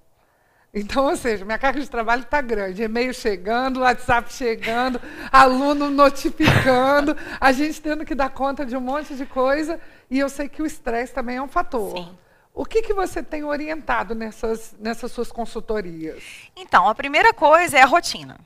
Então, 0.78 1.06
ou 1.06 1.16
seja, 1.16 1.42
minha 1.42 1.56
carga 1.58 1.80
de 1.80 1.88
trabalho 1.88 2.20
está 2.20 2.42
grande, 2.42 2.82
e-mail 2.82 3.14
chegando, 3.14 3.80
WhatsApp 3.80 4.30
chegando, 4.30 5.00
aluno 5.32 5.88
notificando, 5.88 7.16
a 7.40 7.50
gente 7.50 7.80
tendo 7.80 8.04
que 8.04 8.14
dar 8.14 8.28
conta 8.28 8.66
de 8.66 8.76
um 8.76 8.80
monte 8.80 9.14
de 9.14 9.24
coisa, 9.24 9.80
e 10.10 10.18
eu 10.18 10.28
sei 10.28 10.50
que 10.50 10.60
o 10.60 10.66
estresse 10.66 11.14
também 11.14 11.36
é 11.36 11.42
um 11.42 11.48
fator. 11.48 11.96
Sim. 11.96 12.18
O 12.52 12.66
que, 12.66 12.82
que 12.82 12.92
você 12.92 13.22
tem 13.22 13.42
orientado 13.42 14.14
nessas, 14.14 14.76
nessas 14.78 15.10
suas 15.12 15.32
consultorias? 15.32 16.22
Então, 16.54 16.86
a 16.86 16.94
primeira 16.94 17.32
coisa 17.32 17.78
é 17.78 17.82
a 17.82 17.86
rotina 17.86 18.36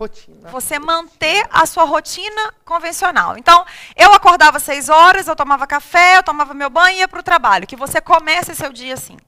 rotina. 0.00 0.48
Você 0.48 0.78
manter 0.78 1.46
a 1.50 1.66
sua 1.66 1.84
rotina 1.84 2.54
convencional. 2.64 3.36
Então, 3.36 3.66
eu 3.94 4.14
acordava 4.14 4.56
às 4.56 4.62
seis 4.62 4.88
horas, 4.88 5.28
eu 5.28 5.36
tomava 5.36 5.66
café, 5.66 6.16
eu 6.16 6.22
tomava 6.22 6.54
meu 6.54 6.70
banho 6.70 6.96
e 6.96 7.00
ia 7.00 7.08
para 7.08 7.20
o 7.20 7.22
trabalho. 7.22 7.66
Que 7.66 7.76
você 7.76 8.00
comece 8.00 8.54
seu 8.54 8.72
dia 8.72 8.94
assim. 8.94 9.18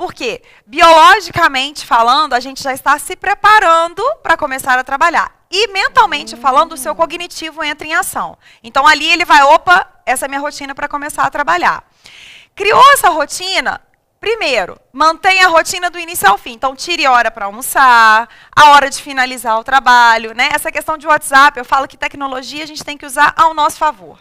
Por 0.00 0.14
quê? 0.14 0.40
Biologicamente 0.66 1.84
falando, 1.84 2.32
a 2.32 2.40
gente 2.40 2.62
já 2.62 2.72
está 2.72 2.98
se 2.98 3.14
preparando 3.14 4.02
para 4.22 4.34
começar 4.34 4.78
a 4.78 4.82
trabalhar. 4.82 5.30
E 5.50 5.68
mentalmente 5.68 6.38
falando, 6.38 6.72
o 6.72 6.76
seu 6.78 6.94
cognitivo 6.94 7.62
entra 7.62 7.86
em 7.86 7.92
ação. 7.92 8.38
Então 8.64 8.86
ali 8.86 9.04
ele 9.04 9.26
vai, 9.26 9.42
opa, 9.42 9.86
essa 10.06 10.24
é 10.24 10.28
minha 10.28 10.40
rotina 10.40 10.74
para 10.74 10.88
começar 10.88 11.24
a 11.24 11.30
trabalhar. 11.30 11.84
Criou 12.54 12.82
essa 12.94 13.10
rotina, 13.10 13.78
Primeiro, 14.20 14.78
mantenha 14.92 15.46
a 15.46 15.48
rotina 15.48 15.88
do 15.88 15.98
início 15.98 16.28
ao 16.28 16.36
fim. 16.36 16.52
Então, 16.52 16.76
tire 16.76 17.06
hora 17.06 17.30
para 17.30 17.46
almoçar, 17.46 18.28
a 18.54 18.70
hora 18.72 18.90
de 18.90 19.00
finalizar 19.00 19.58
o 19.58 19.64
trabalho. 19.64 20.34
Né? 20.34 20.50
Essa 20.52 20.70
questão 20.70 20.98
de 20.98 21.06
WhatsApp, 21.06 21.58
eu 21.58 21.64
falo 21.64 21.88
que 21.88 21.96
tecnologia 21.96 22.62
a 22.62 22.66
gente 22.66 22.84
tem 22.84 22.98
que 22.98 23.06
usar 23.06 23.32
ao 23.34 23.54
nosso 23.54 23.78
favor. 23.78 24.18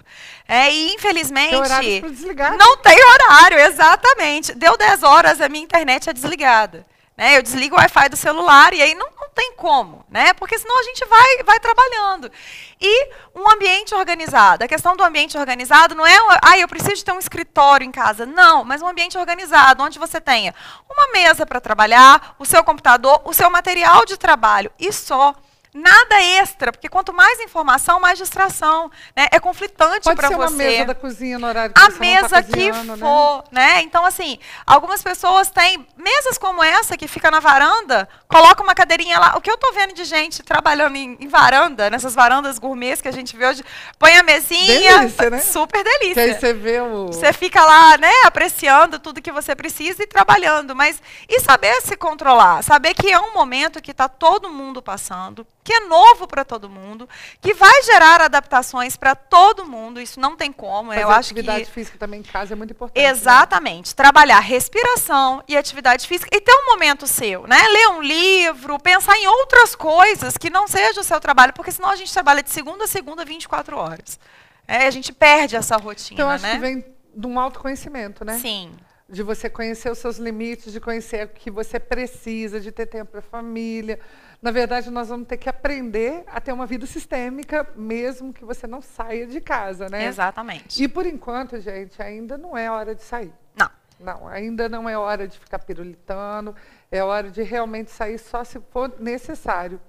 É, 0.47 0.71
e, 0.71 0.93
infelizmente. 0.93 1.49
Tem 1.49 2.11
desligar. 2.11 2.57
Não 2.57 2.77
tem 2.77 2.97
horário, 2.97 3.59
exatamente. 3.59 4.55
Deu 4.55 4.77
10 4.77 5.03
horas, 5.03 5.41
a 5.41 5.49
minha 5.49 5.65
internet 5.65 6.09
é 6.09 6.13
desligada. 6.13 6.85
Né? 7.19 7.35
Eu 7.35 7.43
desligo 7.43 7.75
o 7.75 7.77
Wi-Fi 7.77 8.07
do 8.07 8.15
celular 8.15 8.73
e 8.73 8.81
aí 8.81 8.95
não, 8.95 9.09
não 9.19 9.27
tem 9.31 9.51
como, 9.57 10.05
né? 10.09 10.31
Porque 10.31 10.57
senão 10.57 10.79
a 10.79 10.83
gente 10.83 11.03
vai, 11.03 11.43
vai 11.43 11.59
trabalhando. 11.59 12.31
E 12.79 13.09
um 13.35 13.51
ambiente 13.51 13.93
organizado. 13.93 14.63
A 14.63 14.69
questão 14.69 14.95
do 14.95 15.03
ambiente 15.03 15.37
organizado 15.37 15.93
não 15.93 16.07
é, 16.07 16.17
ah, 16.41 16.57
eu 16.57 16.65
preciso 16.65 17.03
ter 17.03 17.11
um 17.11 17.19
escritório 17.19 17.83
em 17.83 17.91
casa. 17.91 18.25
Não, 18.25 18.63
mas 18.63 18.81
um 18.81 18.87
ambiente 18.87 19.17
organizado, 19.17 19.83
onde 19.83 19.99
você 19.99 20.21
tenha 20.21 20.55
uma 20.89 21.11
mesa 21.11 21.45
para 21.45 21.59
trabalhar, 21.59 22.37
o 22.39 22.45
seu 22.45 22.63
computador, 22.63 23.21
o 23.25 23.33
seu 23.33 23.49
material 23.49 24.05
de 24.05 24.15
trabalho 24.15 24.71
e 24.79 24.89
só. 24.93 25.35
Nada 25.73 26.21
extra, 26.21 26.71
porque 26.71 26.89
quanto 26.89 27.13
mais 27.13 27.39
informação, 27.39 27.99
mais 27.99 28.17
distração. 28.17 28.89
Né? 29.15 29.27
É 29.31 29.39
conflitante 29.39 30.01
para 30.01 30.13
você. 30.15 30.21
Pode 30.21 30.27
ser 30.27 30.35
uma 30.35 30.49
mesa 30.49 30.85
da 30.85 30.95
cozinha 30.95 31.37
no 31.37 31.47
horário 31.47 31.73
que 31.73 31.81
A 31.81 31.89
você 31.89 31.99
mesa 31.99 32.21
não 32.21 32.29
tá 32.29 32.43
que 32.43 32.51
cozinhando, 32.51 32.97
for, 32.97 33.43
né? 33.51 33.81
Então, 33.81 34.03
assim, 34.03 34.39
algumas 34.65 35.03
pessoas 35.03 35.51
têm 35.51 35.85
mesas 35.95 36.37
como 36.37 36.63
essa, 36.63 36.97
que 36.97 37.07
fica 37.07 37.29
na 37.29 37.39
varanda, 37.39 38.09
coloca 38.27 38.63
uma 38.63 38.73
cadeirinha 38.73 39.19
lá. 39.19 39.37
O 39.37 39.41
que 39.41 39.51
eu 39.51 39.57
tô 39.57 39.71
vendo 39.73 39.93
de 39.93 40.03
gente 40.05 40.41
trabalhando 40.41 40.95
em, 40.95 41.17
em 41.19 41.27
varanda, 41.27 41.89
nessas 41.89 42.15
varandas 42.15 42.57
gourmets 42.57 43.01
que 43.01 43.07
a 43.07 43.13
gente 43.13 43.37
vê 43.37 43.45
hoje, 43.45 43.63
põe 43.99 44.17
a 44.17 44.23
mesinha, 44.23 44.99
Delícia, 44.99 45.29
né? 45.29 45.39
super 45.39 45.83
delícia. 45.83 46.13
Que 46.15 46.19
aí 46.19 46.33
você 46.33 46.53
vê 46.53 46.81
o... 46.81 47.07
Você 47.07 47.31
fica 47.31 47.63
lá, 47.63 47.97
né, 47.97 48.11
apreciando 48.25 48.99
tudo 48.99 49.21
que 49.21 49.31
você 49.31 49.55
precisa 49.55 50.01
e 50.01 50.07
trabalhando. 50.07 50.75
Mas 50.75 51.01
e 51.27 51.39
saber 51.39 51.79
se 51.81 51.95
controlar? 51.95 52.63
Saber 52.63 52.93
que 52.93 53.11
é 53.11 53.19
um 53.19 53.33
momento 53.33 53.81
que 53.81 53.91
está 53.91 54.07
todo 54.07 54.49
mundo 54.49 54.81
passando, 54.81 55.45
que 55.69 55.73
é 55.73 55.81
novo 55.81 56.27
para 56.27 56.43
todo 56.43 56.67
mundo, 56.67 57.07
que 57.39 57.53
vai 57.53 57.83
gerar 57.83 58.21
adaptações 58.21 58.97
para 58.97 59.13
todo 59.13 59.67
mundo. 59.67 60.01
Isso 60.01 60.19
não 60.19 60.35
tem 60.35 60.51
como. 60.51 60.89
Fazer 60.89 61.03
Eu 61.03 61.09
acho 61.11 61.19
atividade 61.31 61.65
que 61.65 61.71
física 61.71 61.95
também 61.99 62.21
em 62.21 62.23
casa 62.23 62.53
é 62.53 62.55
muito 62.55 62.71
importante. 62.71 62.99
né? 63.03 63.07
Exatamente. 63.11 63.93
Trabalhar 63.93 64.39
respiração 64.39 65.43
e 65.47 65.55
atividade 65.55 66.07
física 66.07 66.35
e 66.35 66.41
ter 66.41 66.51
um 66.51 66.71
momento 66.71 67.05
seu, 67.05 67.45
né? 67.45 67.61
Ler 67.67 67.87
um 67.89 68.01
livro, 68.01 68.79
pensar 68.79 69.15
em 69.15 69.27
outras 69.27 69.75
coisas 69.75 70.35
que 70.37 70.49
não 70.49 70.67
seja 70.67 71.01
o 71.01 71.03
seu 71.03 71.19
trabalho, 71.19 71.53
porque 71.53 71.71
senão 71.71 71.89
a 71.91 71.95
gente 71.95 72.11
trabalha 72.11 72.41
de 72.41 72.49
segunda 72.49 72.85
a 72.85 72.87
segunda 72.87 73.23
24 73.23 73.77
horas. 73.77 74.19
É, 74.67 74.87
a 74.87 74.91
gente 74.91 75.13
perde 75.13 75.55
essa 75.55 75.77
rotina, 75.77 76.15
Então, 76.19 76.29
acho 76.31 76.43
né? 76.43 76.53
que 76.53 76.57
vem 76.59 76.83
de 77.13 77.27
um 77.27 77.39
autoconhecimento, 77.39 78.25
né? 78.25 78.39
Sim. 78.39 78.71
De 79.07 79.21
você 79.21 79.49
conhecer 79.51 79.91
os 79.91 79.99
seus 79.99 80.17
limites, 80.17 80.73
de 80.73 80.79
conhecer 80.79 81.25
o 81.25 81.29
que 81.29 81.51
você 81.51 81.79
precisa, 81.79 82.59
de 82.59 82.71
ter 82.71 82.87
tempo 82.87 83.11
para 83.11 83.19
a 83.19 83.23
família. 83.23 83.99
Na 84.41 84.51
verdade, 84.51 84.89
nós 84.89 85.09
vamos 85.09 85.27
ter 85.27 85.35
que 85.35 85.49
aprender 85.49 86.23
a 86.27 86.39
ter 86.39 86.53
uma 86.53 86.65
vida 86.65 86.85
sistêmica, 86.85 87.67
mesmo 87.75 88.31
que 88.31 88.45
você 88.45 88.65
não 88.65 88.81
saia 88.81 89.27
de 89.27 89.41
casa, 89.41 89.89
né? 89.89 90.05
Exatamente. 90.05 90.81
E 90.81 90.87
por 90.87 91.05
enquanto, 91.05 91.59
gente, 91.59 92.01
ainda 92.01 92.37
não 92.37 92.57
é 92.57 92.71
hora 92.71 92.95
de 92.95 93.03
sair. 93.03 93.33
Não. 93.55 93.69
Não, 93.99 94.27
ainda 94.29 94.69
não 94.69 94.87
é 94.87 94.97
hora 94.97 95.27
de 95.27 95.37
ficar 95.37 95.59
pirulitando, 95.59 96.55
é 96.89 97.03
hora 97.03 97.29
de 97.29 97.43
realmente 97.43 97.91
sair 97.91 98.17
só 98.17 98.45
se 98.45 98.61
for 98.71 98.93
necessário. 98.97 99.79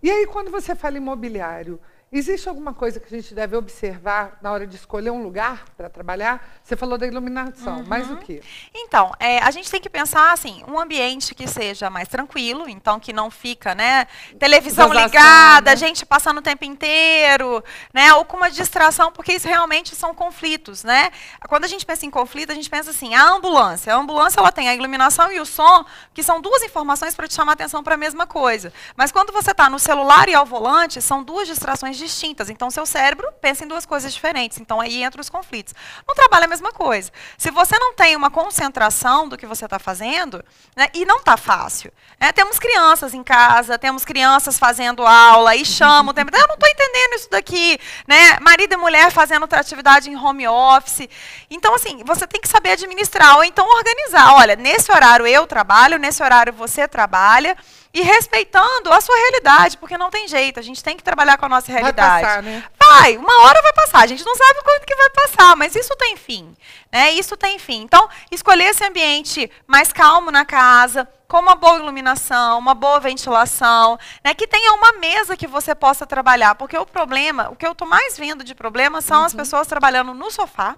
E 0.00 0.08
aí, 0.08 0.24
quando 0.26 0.52
você 0.52 0.76
fala 0.76 0.96
imobiliário, 0.96 1.80
existe 2.12 2.48
alguma 2.48 2.72
coisa 2.72 3.00
que 3.00 3.12
a 3.12 3.20
gente 3.20 3.34
deve 3.34 3.56
observar 3.56 4.38
na 4.40 4.52
hora 4.52 4.66
de 4.66 4.76
escolher 4.76 5.10
um 5.10 5.22
lugar 5.22 5.64
para 5.76 5.90
trabalhar? 5.90 6.60
Você 6.62 6.76
falou 6.76 6.96
da 6.96 7.06
iluminação, 7.06 7.84
mas 7.86 8.08
o 8.10 8.16
quê? 8.18 8.42
Então, 8.72 9.12
é, 9.18 9.38
a 9.40 9.50
gente 9.50 9.70
tem 9.70 9.80
que 9.80 9.90
pensar 9.90 10.32
assim, 10.32 10.62
um 10.68 10.78
ambiente 10.78 11.34
que 11.34 11.48
seja 11.48 11.90
mais 11.90 12.08
tranquilo, 12.08 12.68
então 12.68 13.00
que 13.00 13.12
não 13.12 13.30
fica, 13.30 13.74
né, 13.74 14.06
televisão 14.38 14.88
Gozação, 14.88 15.06
ligada, 15.06 15.70
né? 15.72 15.76
gente 15.76 16.06
passando 16.06 16.38
o 16.38 16.42
tempo 16.42 16.64
inteiro, 16.64 17.62
né, 17.92 18.14
ou 18.14 18.24
com 18.24 18.36
uma 18.36 18.50
distração, 18.50 19.10
porque 19.10 19.32
isso 19.32 19.48
realmente 19.48 19.96
são 19.96 20.14
conflitos, 20.14 20.84
né? 20.84 21.10
Quando 21.48 21.64
a 21.64 21.68
gente 21.68 21.84
pensa 21.84 22.06
em 22.06 22.10
conflito, 22.10 22.52
a 22.52 22.54
gente 22.54 22.70
pensa 22.70 22.90
assim, 22.90 23.14
a 23.14 23.24
ambulância, 23.30 23.92
a 23.92 23.96
ambulância 23.96 24.38
ela 24.38 24.52
tem 24.52 24.68
a 24.68 24.74
iluminação 24.74 25.32
e 25.32 25.40
o 25.40 25.46
som, 25.46 25.84
que 26.14 26.22
são 26.22 26.40
duas 26.40 26.62
informações 26.62 27.14
para 27.14 27.26
te 27.26 27.34
chamar 27.34 27.52
a 27.52 27.54
atenção 27.54 27.82
para 27.82 27.94
a 27.94 27.98
mesma 27.98 28.26
coisa. 28.26 28.72
Mas 28.96 29.10
quando 29.10 29.32
você 29.32 29.50
está 29.50 29.68
no 29.68 29.78
celular 29.78 30.28
e 30.28 30.34
ao 30.34 30.46
volante, 30.46 31.02
são 31.02 31.22
duas 31.22 31.48
distrações 31.48 31.95
distintas. 31.96 32.50
Então, 32.50 32.70
seu 32.70 32.86
cérebro 32.86 33.28
pensa 33.40 33.64
em 33.64 33.68
duas 33.68 33.86
coisas 33.86 34.12
diferentes. 34.12 34.58
Então, 34.58 34.80
aí 34.80 35.02
entra 35.02 35.20
os 35.20 35.28
conflitos. 35.28 35.74
No 36.06 36.14
trabalho 36.14 36.42
é 36.42 36.46
a 36.46 36.48
mesma 36.48 36.72
coisa. 36.72 37.10
Se 37.36 37.50
você 37.50 37.78
não 37.78 37.94
tem 37.94 38.16
uma 38.16 38.30
concentração 38.30 39.28
do 39.28 39.36
que 39.36 39.46
você 39.46 39.64
está 39.64 39.78
fazendo, 39.78 40.44
né, 40.74 40.88
e 40.94 41.04
não 41.04 41.18
está 41.18 41.36
fácil. 41.36 41.92
né, 42.20 42.32
temos 42.32 42.58
crianças 42.58 43.14
em 43.14 43.22
casa, 43.22 43.78
temos 43.78 44.04
crianças 44.04 44.58
fazendo 44.58 45.06
aula 45.06 45.54
e 45.54 45.64
chamam 45.64 46.10
o 46.10 46.14
tempo. 46.14 46.30
Eu 46.34 46.46
não 46.46 46.54
estou 46.54 46.68
entendendo 46.68 47.14
isso 47.14 47.30
daqui. 47.30 47.78
Né? 48.06 48.38
Marido 48.40 48.74
e 48.74 48.76
mulher 48.76 49.10
fazendo 49.10 49.42
outra 49.42 49.60
atividade 49.60 50.10
em 50.10 50.16
home 50.16 50.46
office. 50.46 51.08
Então, 51.50 51.74
assim, 51.74 52.02
você 52.04 52.26
tem 52.26 52.40
que 52.40 52.48
saber 52.48 52.72
administrar 52.72 53.36
ou 53.36 53.44
então 53.44 53.66
organizar. 53.68 54.34
Olha, 54.34 54.56
nesse 54.56 54.90
horário 54.90 55.26
eu 55.26 55.46
trabalho, 55.46 55.98
nesse 55.98 56.22
horário 56.22 56.52
você 56.52 56.86
trabalha. 56.88 57.56
E 57.98 58.02
respeitando 58.02 58.92
a 58.92 59.00
sua 59.00 59.16
realidade, 59.16 59.78
porque 59.78 59.96
não 59.96 60.10
tem 60.10 60.28
jeito, 60.28 60.60
a 60.60 60.62
gente 60.62 60.84
tem 60.84 60.98
que 60.98 61.02
trabalhar 61.02 61.38
com 61.38 61.46
a 61.46 61.48
nossa 61.48 61.72
Vai 61.72 61.76
realidade. 61.80 62.22
passar, 62.26 62.42
né? 62.42 62.62
Vai, 62.78 63.16
uma 63.16 63.40
hora 63.44 63.62
vai 63.62 63.72
passar. 63.72 64.00
A 64.00 64.06
gente 64.06 64.22
não 64.22 64.36
sabe 64.36 64.60
quando 64.62 64.84
que 64.84 64.94
vai 64.94 65.08
passar, 65.08 65.56
mas 65.56 65.74
isso 65.74 65.96
tem 65.96 66.14
fim. 66.14 66.54
Né? 66.92 67.12
Isso 67.12 67.38
tem 67.38 67.58
fim. 67.58 67.80
Então, 67.80 68.06
escolher 68.30 68.64
esse 68.64 68.84
ambiente 68.84 69.50
mais 69.66 69.94
calmo 69.94 70.30
na 70.30 70.44
casa, 70.44 71.08
com 71.26 71.38
uma 71.38 71.54
boa 71.54 71.78
iluminação, 71.78 72.58
uma 72.58 72.74
boa 72.74 73.00
ventilação, 73.00 73.98
né? 74.22 74.34
que 74.34 74.46
tenha 74.46 74.74
uma 74.74 74.92
mesa 74.92 75.34
que 75.34 75.46
você 75.46 75.74
possa 75.74 76.04
trabalhar. 76.06 76.54
Porque 76.54 76.76
o 76.76 76.84
problema, 76.84 77.48
o 77.48 77.56
que 77.56 77.66
eu 77.66 77.72
estou 77.72 77.88
mais 77.88 78.18
vendo 78.18 78.44
de 78.44 78.54
problema 78.54 79.00
são 79.00 79.24
as 79.24 79.32
pessoas 79.32 79.66
trabalhando 79.66 80.12
no 80.12 80.30
sofá 80.30 80.76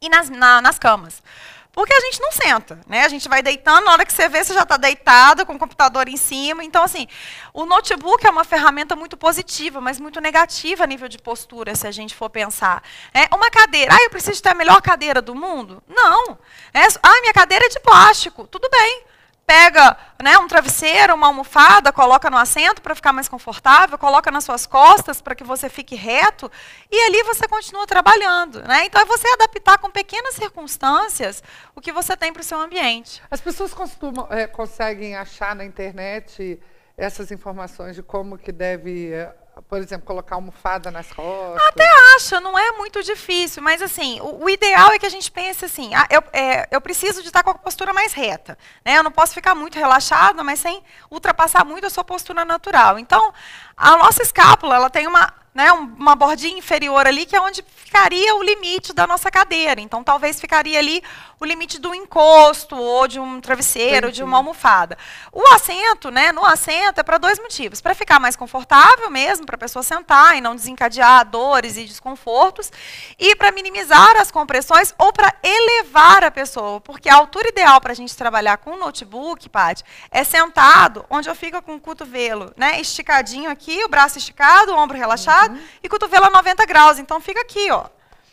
e 0.00 0.08
nas, 0.08 0.30
na- 0.30 0.62
nas 0.62 0.78
camas. 0.78 1.22
Porque 1.72 1.92
a 1.92 2.00
gente 2.00 2.20
não 2.20 2.32
senta, 2.32 2.80
né? 2.88 3.04
A 3.04 3.08
gente 3.08 3.28
vai 3.28 3.42
deitando, 3.42 3.84
na 3.84 3.92
hora 3.92 4.04
que 4.04 4.12
você 4.12 4.28
vê, 4.28 4.42
você 4.42 4.52
já 4.52 4.62
está 4.62 4.76
deitado, 4.76 5.46
com 5.46 5.54
o 5.54 5.58
computador 5.58 6.08
em 6.08 6.16
cima. 6.16 6.64
Então, 6.64 6.82
assim, 6.82 7.06
o 7.54 7.64
notebook 7.64 8.26
é 8.26 8.30
uma 8.30 8.44
ferramenta 8.44 8.96
muito 8.96 9.16
positiva, 9.16 9.80
mas 9.80 10.00
muito 10.00 10.20
negativa 10.20 10.84
a 10.84 10.86
nível 10.86 11.08
de 11.08 11.18
postura, 11.18 11.76
se 11.76 11.86
a 11.86 11.92
gente 11.92 12.14
for 12.14 12.30
pensar. 12.30 12.82
É, 13.14 13.32
uma 13.34 13.50
cadeira, 13.50 13.94
ah, 13.94 14.02
eu 14.02 14.10
preciso 14.10 14.42
ter 14.42 14.50
a 14.50 14.54
melhor 14.54 14.82
cadeira 14.82 15.22
do 15.22 15.34
mundo? 15.34 15.82
Não. 15.86 16.38
É, 16.74 16.86
ah, 17.02 17.20
minha 17.20 17.32
cadeira 17.32 17.64
é 17.64 17.68
de 17.68 17.80
plástico. 17.80 18.46
Tudo 18.46 18.68
bem. 18.70 19.04
Pega 19.48 19.96
né, 20.22 20.36
um 20.36 20.46
travesseiro, 20.46 21.14
uma 21.14 21.28
almofada, 21.28 21.90
coloca 21.90 22.28
no 22.28 22.36
assento 22.36 22.82
para 22.82 22.94
ficar 22.94 23.14
mais 23.14 23.30
confortável, 23.30 23.96
coloca 23.96 24.30
nas 24.30 24.44
suas 24.44 24.66
costas 24.66 25.22
para 25.22 25.34
que 25.34 25.42
você 25.42 25.70
fique 25.70 25.96
reto, 25.96 26.52
e 26.92 27.06
ali 27.06 27.22
você 27.22 27.48
continua 27.48 27.86
trabalhando. 27.86 28.60
Né? 28.64 28.84
Então 28.84 29.00
é 29.00 29.06
você 29.06 29.26
adaptar 29.28 29.78
com 29.78 29.90
pequenas 29.90 30.34
circunstâncias 30.34 31.42
o 31.74 31.80
que 31.80 31.90
você 31.90 32.14
tem 32.14 32.30
para 32.30 32.42
o 32.42 32.44
seu 32.44 32.60
ambiente. 32.60 33.22
As 33.30 33.40
pessoas 33.40 33.72
costumam, 33.72 34.28
é, 34.30 34.46
conseguem 34.46 35.16
achar 35.16 35.56
na 35.56 35.64
internet 35.64 36.60
essas 36.94 37.30
informações 37.30 37.96
de 37.96 38.02
como 38.02 38.36
que 38.36 38.52
deve, 38.52 39.14
é, 39.14 39.34
por 39.62 39.78
exemplo, 39.78 40.06
colocar 40.06 40.36
almofada 40.36 40.90
nas 40.90 41.12
costas. 41.12 41.66
Até 41.68 41.88
acha, 42.16 42.40
não 42.40 42.58
é 42.58 42.72
muito 42.72 43.02
difícil, 43.02 43.62
mas 43.62 43.82
assim, 43.82 44.20
o, 44.20 44.44
o 44.44 44.50
ideal 44.50 44.92
é 44.92 44.98
que 44.98 45.06
a 45.06 45.10
gente 45.10 45.30
pense 45.30 45.64
assim, 45.64 45.94
ah, 45.94 46.06
eu, 46.10 46.22
é, 46.32 46.68
eu 46.70 46.80
preciso 46.80 47.22
de 47.22 47.28
estar 47.28 47.42
com 47.42 47.50
a 47.50 47.54
postura 47.54 47.92
mais 47.92 48.12
reta. 48.12 48.56
Né? 48.84 48.98
Eu 48.98 49.02
não 49.02 49.10
posso 49.10 49.34
ficar 49.34 49.54
muito 49.54 49.78
relaxada, 49.78 50.44
mas 50.44 50.60
sem 50.60 50.82
ultrapassar 51.10 51.64
muito 51.64 51.86
a 51.86 51.90
sua 51.90 52.04
postura 52.04 52.44
natural. 52.44 52.98
Então, 52.98 53.32
a 53.78 53.96
nossa 53.96 54.22
escápula, 54.22 54.74
ela 54.74 54.90
tem 54.90 55.06
uma, 55.06 55.32
né, 55.54 55.72
um- 55.72 55.94
uma 55.98 56.14
bordinha 56.14 56.58
inferior 56.58 57.06
ali, 57.06 57.24
que 57.24 57.36
é 57.36 57.40
onde 57.40 57.64
ficaria 57.76 58.34
o 58.34 58.42
limite 58.42 58.92
da 58.92 59.06
nossa 59.06 59.30
cadeira. 59.30 59.80
Então, 59.80 60.04
talvez 60.04 60.38
ficaria 60.40 60.78
ali 60.78 61.02
o 61.40 61.44
limite 61.44 61.78
do 61.80 61.94
encosto, 61.94 62.76
ou 62.76 63.06
de 63.06 63.20
um 63.20 63.40
travesseiro, 63.40 64.08
ou 64.08 64.12
de 64.12 64.18
Entendi. 64.18 64.22
uma 64.24 64.38
almofada. 64.38 64.98
O 65.32 65.40
assento, 65.54 66.10
né, 66.10 66.32
no 66.32 66.44
assento 66.44 66.98
é 66.98 67.02
para 67.04 67.16
dois 67.16 67.38
motivos. 67.38 67.80
Para 67.80 67.94
ficar 67.94 68.18
mais 68.18 68.34
confortável 68.34 69.08
mesmo, 69.08 69.46
para 69.46 69.54
a 69.54 69.58
pessoa 69.58 69.84
sentar 69.84 70.36
e 70.36 70.40
não 70.40 70.56
desencadear 70.56 71.24
dores 71.24 71.76
e 71.76 71.84
desconfortos, 71.84 72.72
e 73.18 73.36
para 73.36 73.52
minimizar 73.52 74.16
as 74.16 74.32
compressões 74.32 74.92
ou 74.98 75.12
para 75.12 75.32
elevar 75.42 76.24
a 76.24 76.30
pessoa, 76.30 76.80
porque 76.80 77.08
a 77.08 77.14
altura 77.14 77.48
ideal 77.48 77.80
para 77.80 77.92
a 77.92 77.96
gente 77.96 78.16
trabalhar 78.16 78.56
com 78.58 78.72
o 78.72 78.76
notebook, 78.78 79.48
Paty, 79.48 79.84
é 80.10 80.24
sentado, 80.24 81.06
onde 81.08 81.28
eu 81.30 81.36
fico 81.36 81.62
com 81.62 81.76
o 81.76 81.80
cotovelo, 81.80 82.52
né, 82.56 82.80
esticadinho 82.80 83.48
aqui, 83.48 83.67
o 83.84 83.88
braço 83.88 84.18
esticado, 84.18 84.72
o 84.72 84.76
ombro 84.76 84.96
relaxado 84.96 85.58
e 85.82 85.88
cotovelo 85.88 86.26
a 86.26 86.30
90 86.30 86.64
graus. 86.66 86.98
Então 86.98 87.20
fica 87.20 87.40
aqui, 87.40 87.70
ó. 87.70 87.84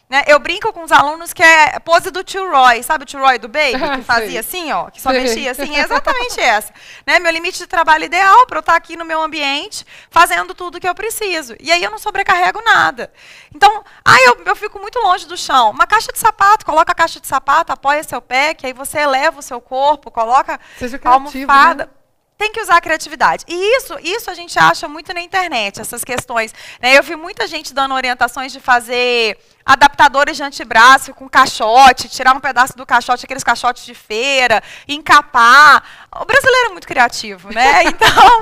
Né, 0.08 0.24
eu 0.27 0.38
brinco 0.38 0.72
com 0.72 0.84
os 0.84 0.92
alunos 0.92 1.34
que 1.34 1.42
é 1.42 1.80
pose 1.80 2.12
do 2.12 2.24
tio 2.24 2.48
Roy, 2.51 2.84
sabe 2.84 3.06
o 3.06 3.08
tio 3.08 3.20
Roy 3.20 3.39
do 3.39 3.48
Baby, 3.48 3.84
Ah, 3.84 3.98
que 3.98 4.04
fazia 4.06 4.39
assim, 4.39 4.72
ó, 4.72 4.92
que 4.92 5.01
só 5.01 5.10
Sei. 5.15 5.20
mexia 5.24 5.50
assim, 5.50 5.75
é 5.75 5.80
exatamente 5.80 6.39
essa. 6.39 6.72
Né, 7.08 7.18
meu 7.18 7.32
limite 7.32 7.58
de 7.58 7.65
trabalho 7.65 8.04
ideal 8.04 8.46
para 8.46 8.58
eu 8.58 8.60
estar 8.60 8.75
aqui 8.75 8.96
no 8.96 9.04
meu 9.04 9.20
ambiente, 9.20 9.84
fazendo 10.12 10.54
tudo 10.54 10.80
que 10.80 10.88
eu 10.88 10.94
preciso. 10.94 11.56
E 11.60 11.72
aí 11.72 11.84
eu 11.84 11.89
não 11.89 11.98
sobrecarrego 11.98 12.62
nada. 12.63 13.12
Então, 13.51 13.84
aí 14.06 14.24
eu, 14.25 14.44
eu 14.46 14.56
fico 14.56 14.77
muito 14.80 15.00
longe 15.00 15.25
do 15.25 15.36
chão. 15.36 15.72
Uma 15.72 15.88
caixa 15.88 16.12
de 16.13 16.20
sapato, 16.20 16.68
coloca 16.68 16.92
a 16.92 16.96
caixa 16.96 17.20
de 17.20 17.25
sapato, 17.25 17.74
apoia 17.74 18.04
seu 18.04 18.22
pé, 18.22 18.54
que 18.54 18.68
aí 18.68 18.74
você 18.74 19.00
eleva 19.00 19.39
o 19.39 19.42
seu 19.42 19.60
corpo, 19.60 20.12
coloca 20.12 20.60
Seja 20.77 21.00
criativo, 21.00 21.51
almofada. 21.51 21.86
né? 21.86 21.92
Tem 22.38 22.51
que 22.51 22.60
usar 22.62 22.77
a 22.77 22.82
criatividade. 22.82 23.46
E 23.48 23.77
isso, 23.77 23.98
isso 24.04 24.30
a 24.30 24.34
gente 24.34 24.60
acha 24.60 24.88
muito 24.89 25.13
na 25.13 25.22
internet, 25.22 25.80
essas 25.80 26.04
questões. 26.04 26.54
né? 26.82 26.98
Eu 26.98 27.01
vi 27.01 27.15
muita 27.15 27.48
gente 27.48 27.74
dando 27.74 27.96
orientações 27.96 28.51
de 28.51 28.60
fazer 28.60 29.38
adaptadores 29.65 30.36
de 30.36 30.44
antebraço 30.44 31.13
com 31.13 31.30
caixote, 31.30 32.10
tirar 32.10 32.36
um 32.36 32.39
pedaço 32.42 32.75
do 32.75 32.86
caixote, 32.86 33.25
aqueles 33.25 33.44
caixotes 33.44 33.86
de 33.86 33.96
feira, 33.96 34.62
encapar. 34.88 36.08
O 36.13 36.25
brasileiro 36.25 36.70
é 36.70 36.72
muito 36.72 36.88
criativo, 36.88 37.54
né? 37.54 37.84
Então, 37.88 38.42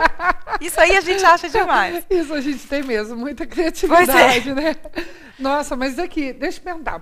isso 0.60 0.80
aí 0.80 0.98
a 0.98 1.02
gente 1.02 1.24
acha 1.24 1.48
demais. 1.48 2.04
Isso 2.10 2.34
a 2.34 2.42
gente 2.42 2.66
tem 2.68 2.82
mesmo, 2.84 3.16
muita 3.16 3.46
criatividade, 3.46 4.54
né? 4.54 4.76
Nossa, 5.38 5.76
mas 5.76 6.00
aqui, 6.00 6.34
deixa 6.34 6.58
eu 6.60 6.64
perguntar. 6.64 7.02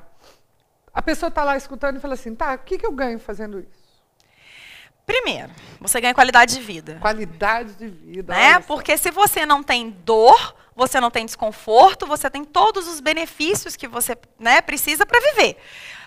A 0.94 1.02
pessoa 1.02 1.30
está 1.30 1.44
lá 1.44 1.56
escutando 1.56 1.98
e 1.98 2.00
fala 2.00 2.16
assim, 2.16 2.36
tá, 2.36 2.54
o 2.56 2.58
que, 2.60 2.78
que 2.78 2.86
eu 2.86 2.92
ganho 2.92 3.18
fazendo 3.18 3.60
isso? 3.60 3.81
Primeiro, 5.06 5.50
você 5.80 6.00
ganha 6.00 6.14
qualidade 6.14 6.56
de 6.56 6.62
vida. 6.62 6.98
Qualidade 7.02 7.74
de 7.74 7.88
vida. 7.88 8.34
Né? 8.34 8.60
Porque 8.60 8.98
se 8.98 9.12
você 9.12 9.46
não 9.46 9.62
tem 9.62 9.90
dor, 9.90 10.56
você 10.76 11.00
não 11.00 11.12
tem 11.12 11.26
desconforto, 11.26 12.06
você 12.06 12.30
tem 12.30 12.46
todos 12.46 12.88
os 12.88 13.00
benefícios 13.00 13.76
que 13.76 13.88
você 13.88 14.18
né, 14.40 14.62
precisa 14.62 15.06
para 15.06 15.20
viver. 15.20 15.58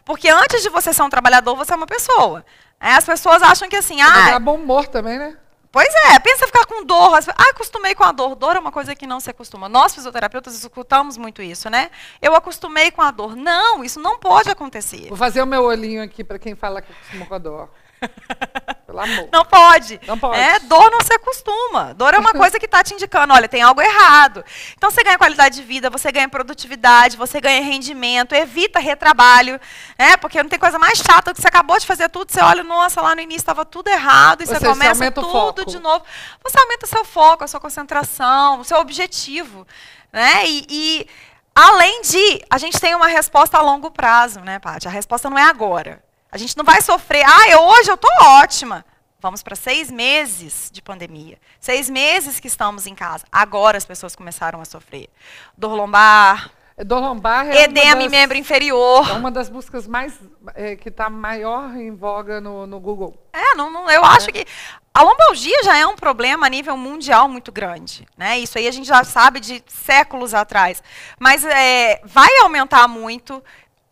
Porque 0.05 0.29
antes 0.29 0.63
de 0.63 0.69
você 0.69 0.93
ser 0.93 1.03
um 1.03 1.11
trabalhador, 1.11 1.57
você 1.57 1.73
é 1.73 1.77
uma 1.77 1.87
pessoa. 1.87 2.45
É, 2.81 2.93
as 2.93 3.05
pessoas 3.05 3.43
acham 3.43 3.69
que 3.69 3.77
assim, 3.77 4.01
ah. 4.01 4.31
É 4.31 4.39
bom 4.39 4.57
humor 4.57 4.87
também, 4.87 5.19
né? 5.19 5.37
Pois 5.75 5.93
é, 6.09 6.19
pensa 6.21 6.47
ficar 6.47 6.67
com 6.67 6.85
dor. 6.85 7.19
Ah, 7.37 7.51
acostumei 7.51 7.97
com 7.97 8.05
a 8.05 8.13
dor. 8.13 8.37
Dor 8.37 8.55
é 8.55 8.61
uma 8.61 8.71
coisa 8.71 8.95
que 8.95 9.09
não 9.09 9.19
se 9.19 9.29
acostuma. 9.29 9.69
Nós, 9.69 9.93
fisioterapeutas, 9.93 10.55
escutamos 10.55 11.17
muito 11.17 11.43
isso, 11.43 11.69
né? 11.69 11.91
Eu 12.23 12.37
acostumei 12.37 12.93
com 12.93 13.03
a 13.03 13.11
dor. 13.11 13.35
Não, 13.35 13.83
isso 13.83 13.99
não 13.99 14.17
pode 14.17 14.49
acontecer. 14.49 15.09
Vou 15.09 15.17
fazer 15.17 15.43
o 15.43 15.47
meu 15.47 15.65
olhinho 15.65 16.01
aqui 16.01 16.23
para 16.23 16.39
quem 16.39 16.55
fala 16.55 16.81
que 16.81 16.93
acostumou 16.93 17.27
com 17.27 17.35
a 17.35 17.39
dor. 17.39 17.71
Pelo 18.95 19.01
amor. 19.01 19.29
Não 19.33 19.45
pode. 19.45 20.01
Não 20.07 20.19
pode. 20.19 20.39
É, 20.39 20.61
dor 20.61 20.91
não 20.91 21.01
se 21.01 21.13
acostuma. 21.13 21.93
Dor 21.95 22.15
é 22.15 22.19
uma 22.19 22.33
coisa 22.33 22.59
que 22.59 22.67
está 22.67 22.83
te 22.83 22.95
indicando, 22.95 23.35
olha, 23.35 23.49
tem 23.49 23.61
algo 23.61 23.83
errado. 23.83 24.45
Então 24.77 24.91
você 24.91 25.03
ganha 25.03 25.19
qualidade 25.19 25.57
de 25.57 25.63
vida, 25.63 25.91
você 25.91 26.13
ganha 26.13 26.29
produtividade, 26.29 27.17
você 27.17 27.41
ganha 27.41 27.61
rendimento, 27.61 28.35
evita 28.35 28.79
retrabalho, 28.79 29.61
né? 29.99 30.17
Porque 30.17 30.41
não 30.41 30.49
tem 30.49 30.59
coisa 30.59 30.79
mais 30.79 30.99
chata 30.99 31.33
do 31.33 31.37
que 31.37 31.43
você 31.43 31.49
acabou 31.49 31.79
de 31.79 31.87
fazer 31.87 32.09
tudo, 32.09 32.31
você 32.31 32.41
olha, 32.41 32.63
nossa, 32.63 33.01
lá 33.01 33.15
no 33.15 33.21
início 33.21 33.43
estava 33.43 33.65
tudo 33.65 33.89
errado, 33.89 34.43
e 34.43 34.47
você, 34.47 34.59
você 34.59 34.67
começa 34.67 35.11
tudo 35.11 35.67
de 35.67 35.81
novo. 35.81 36.05
Você 36.43 36.59
aumenta 36.59 36.87
seu 36.87 37.05
foco, 37.05 37.43
a 37.43 37.49
sua 37.49 37.61
concentração, 37.61 38.61
o 38.61 38.65
seu 38.65 38.79
objetivo. 38.79 39.67
Né? 40.13 40.47
E, 40.47 40.67
e 40.71 41.07
além 41.55 42.03
de, 42.03 42.45
a 42.49 42.59
gente 42.59 42.81
tem 42.81 42.95
uma 42.95 43.09
resposta 43.09 43.59
a 43.59 43.61
longo 43.61 43.91
prazo, 43.91 44.41
né, 44.41 44.61
Paty? 44.61 44.87
A 44.87 44.91
resposta 44.91 45.29
não 45.29 45.39
é 45.39 45.43
agora. 45.43 46.01
A 46.35 46.37
gente 46.37 46.57
não 46.57 46.65
vai 46.65 46.83
sofrer, 46.83 47.25
ah, 47.25 47.61
hoje 47.61 47.89
eu 47.89 47.95
estou 47.95 48.11
ótima. 48.21 48.85
Vamos 49.21 49.41
para 49.41 49.55
seis 49.55 49.89
meses 49.89 50.69
de 50.69 50.83
pandemia. 50.83 51.39
Seis 51.61 51.89
meses 51.89 52.41
que 52.41 52.49
estamos 52.49 52.89
em 52.89 52.95
casa. 52.95 53.25
Agora 53.31 53.79
as 53.79 53.85
pessoas 53.85 54.17
começaram 54.17 54.61
a 54.61 54.65
sofrer. 54.65 55.09
Dor 55.57 55.77
lombar. 55.77 56.51
É, 56.77 56.83
dor 56.83 56.99
lombar 56.99 57.47
é 57.47 57.63
edema 57.63 57.95
das, 57.95 58.05
em 58.07 58.09
membro 58.09 58.37
inferior. 58.37 59.09
É 59.09 59.13
uma 59.13 59.31
das 59.31 59.49
buscas 59.49 59.87
mais 59.87 60.19
é, 60.57 60.75
que 60.75 60.89
está 60.89 61.09
maior 61.09 61.77
em 61.77 61.95
voga 61.95 62.41
no, 62.41 62.67
no 62.67 62.81
Google. 62.81 63.17
É, 63.33 63.55
não, 63.55 63.71
não, 63.71 63.89
eu 63.89 64.05
acho 64.05 64.27
que 64.33 64.45
a 64.93 65.03
lombalgia 65.03 65.63
já 65.63 65.77
é 65.77 65.87
um 65.87 65.95
problema 65.95 66.47
a 66.47 66.51
nível 66.51 66.77
mundial 66.77 67.29
muito 67.29 67.53
grande. 67.53 68.05
Né? 68.19 68.41
Isso 68.41 68.59
aí 68.59 68.67
a 68.67 68.73
gente 68.73 68.89
já 68.89 69.05
sabe 69.05 69.39
de 69.39 69.63
séculos 69.69 70.35
atrás. 70.35 70.83
Mas 71.17 71.45
é, 71.45 72.01
vai 72.05 72.29
aumentar 72.43 72.89
muito 72.89 73.41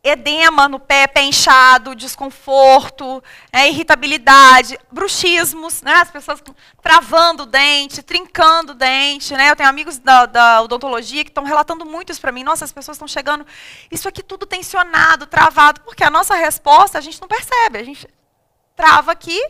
edema 0.05 0.69
no 0.69 0.81
pé, 0.81 1.07
pé 1.07 1.23
inchado, 1.23 1.95
desconforto, 1.95 3.23
é, 3.53 3.69
irritabilidade, 3.69 4.77
bruxismos, 4.91 5.81
né, 5.81 5.93
as 5.95 6.11
pessoas 6.11 6.43
travando 6.83 7.45
o 7.45 7.47
dente, 7.47 8.03
trincando 8.03 8.73
o 8.73 8.75
dente. 8.75 9.33
Né, 9.35 9.51
eu 9.51 9.57
tenho 9.57 9.69
amigos 9.69 9.99
da, 9.99 10.27
da 10.27 10.63
odontologia 10.63 11.23
que 11.23 11.31
estão 11.31 11.45
relatando 11.45 11.87
muito 11.87 12.11
isso 12.11 12.21
para 12.21 12.33
mim. 12.33 12.43
Nossa, 12.43 12.65
as 12.65 12.73
pessoas 12.73 12.97
estão 12.97 13.07
chegando, 13.07 13.47
isso 13.91 14.09
aqui 14.09 14.23
tudo 14.25 14.45
tensionado, 14.45 15.27
travado, 15.27 15.81
porque 15.83 16.03
a 16.03 16.11
nossa 16.11 16.35
resposta 16.35 16.99
a 16.99 17.01
gente 17.01 17.21
não 17.21 17.29
percebe, 17.29 17.79
a 17.79 17.85
gente 17.85 18.09
trava 18.75 19.13
aqui. 19.13 19.41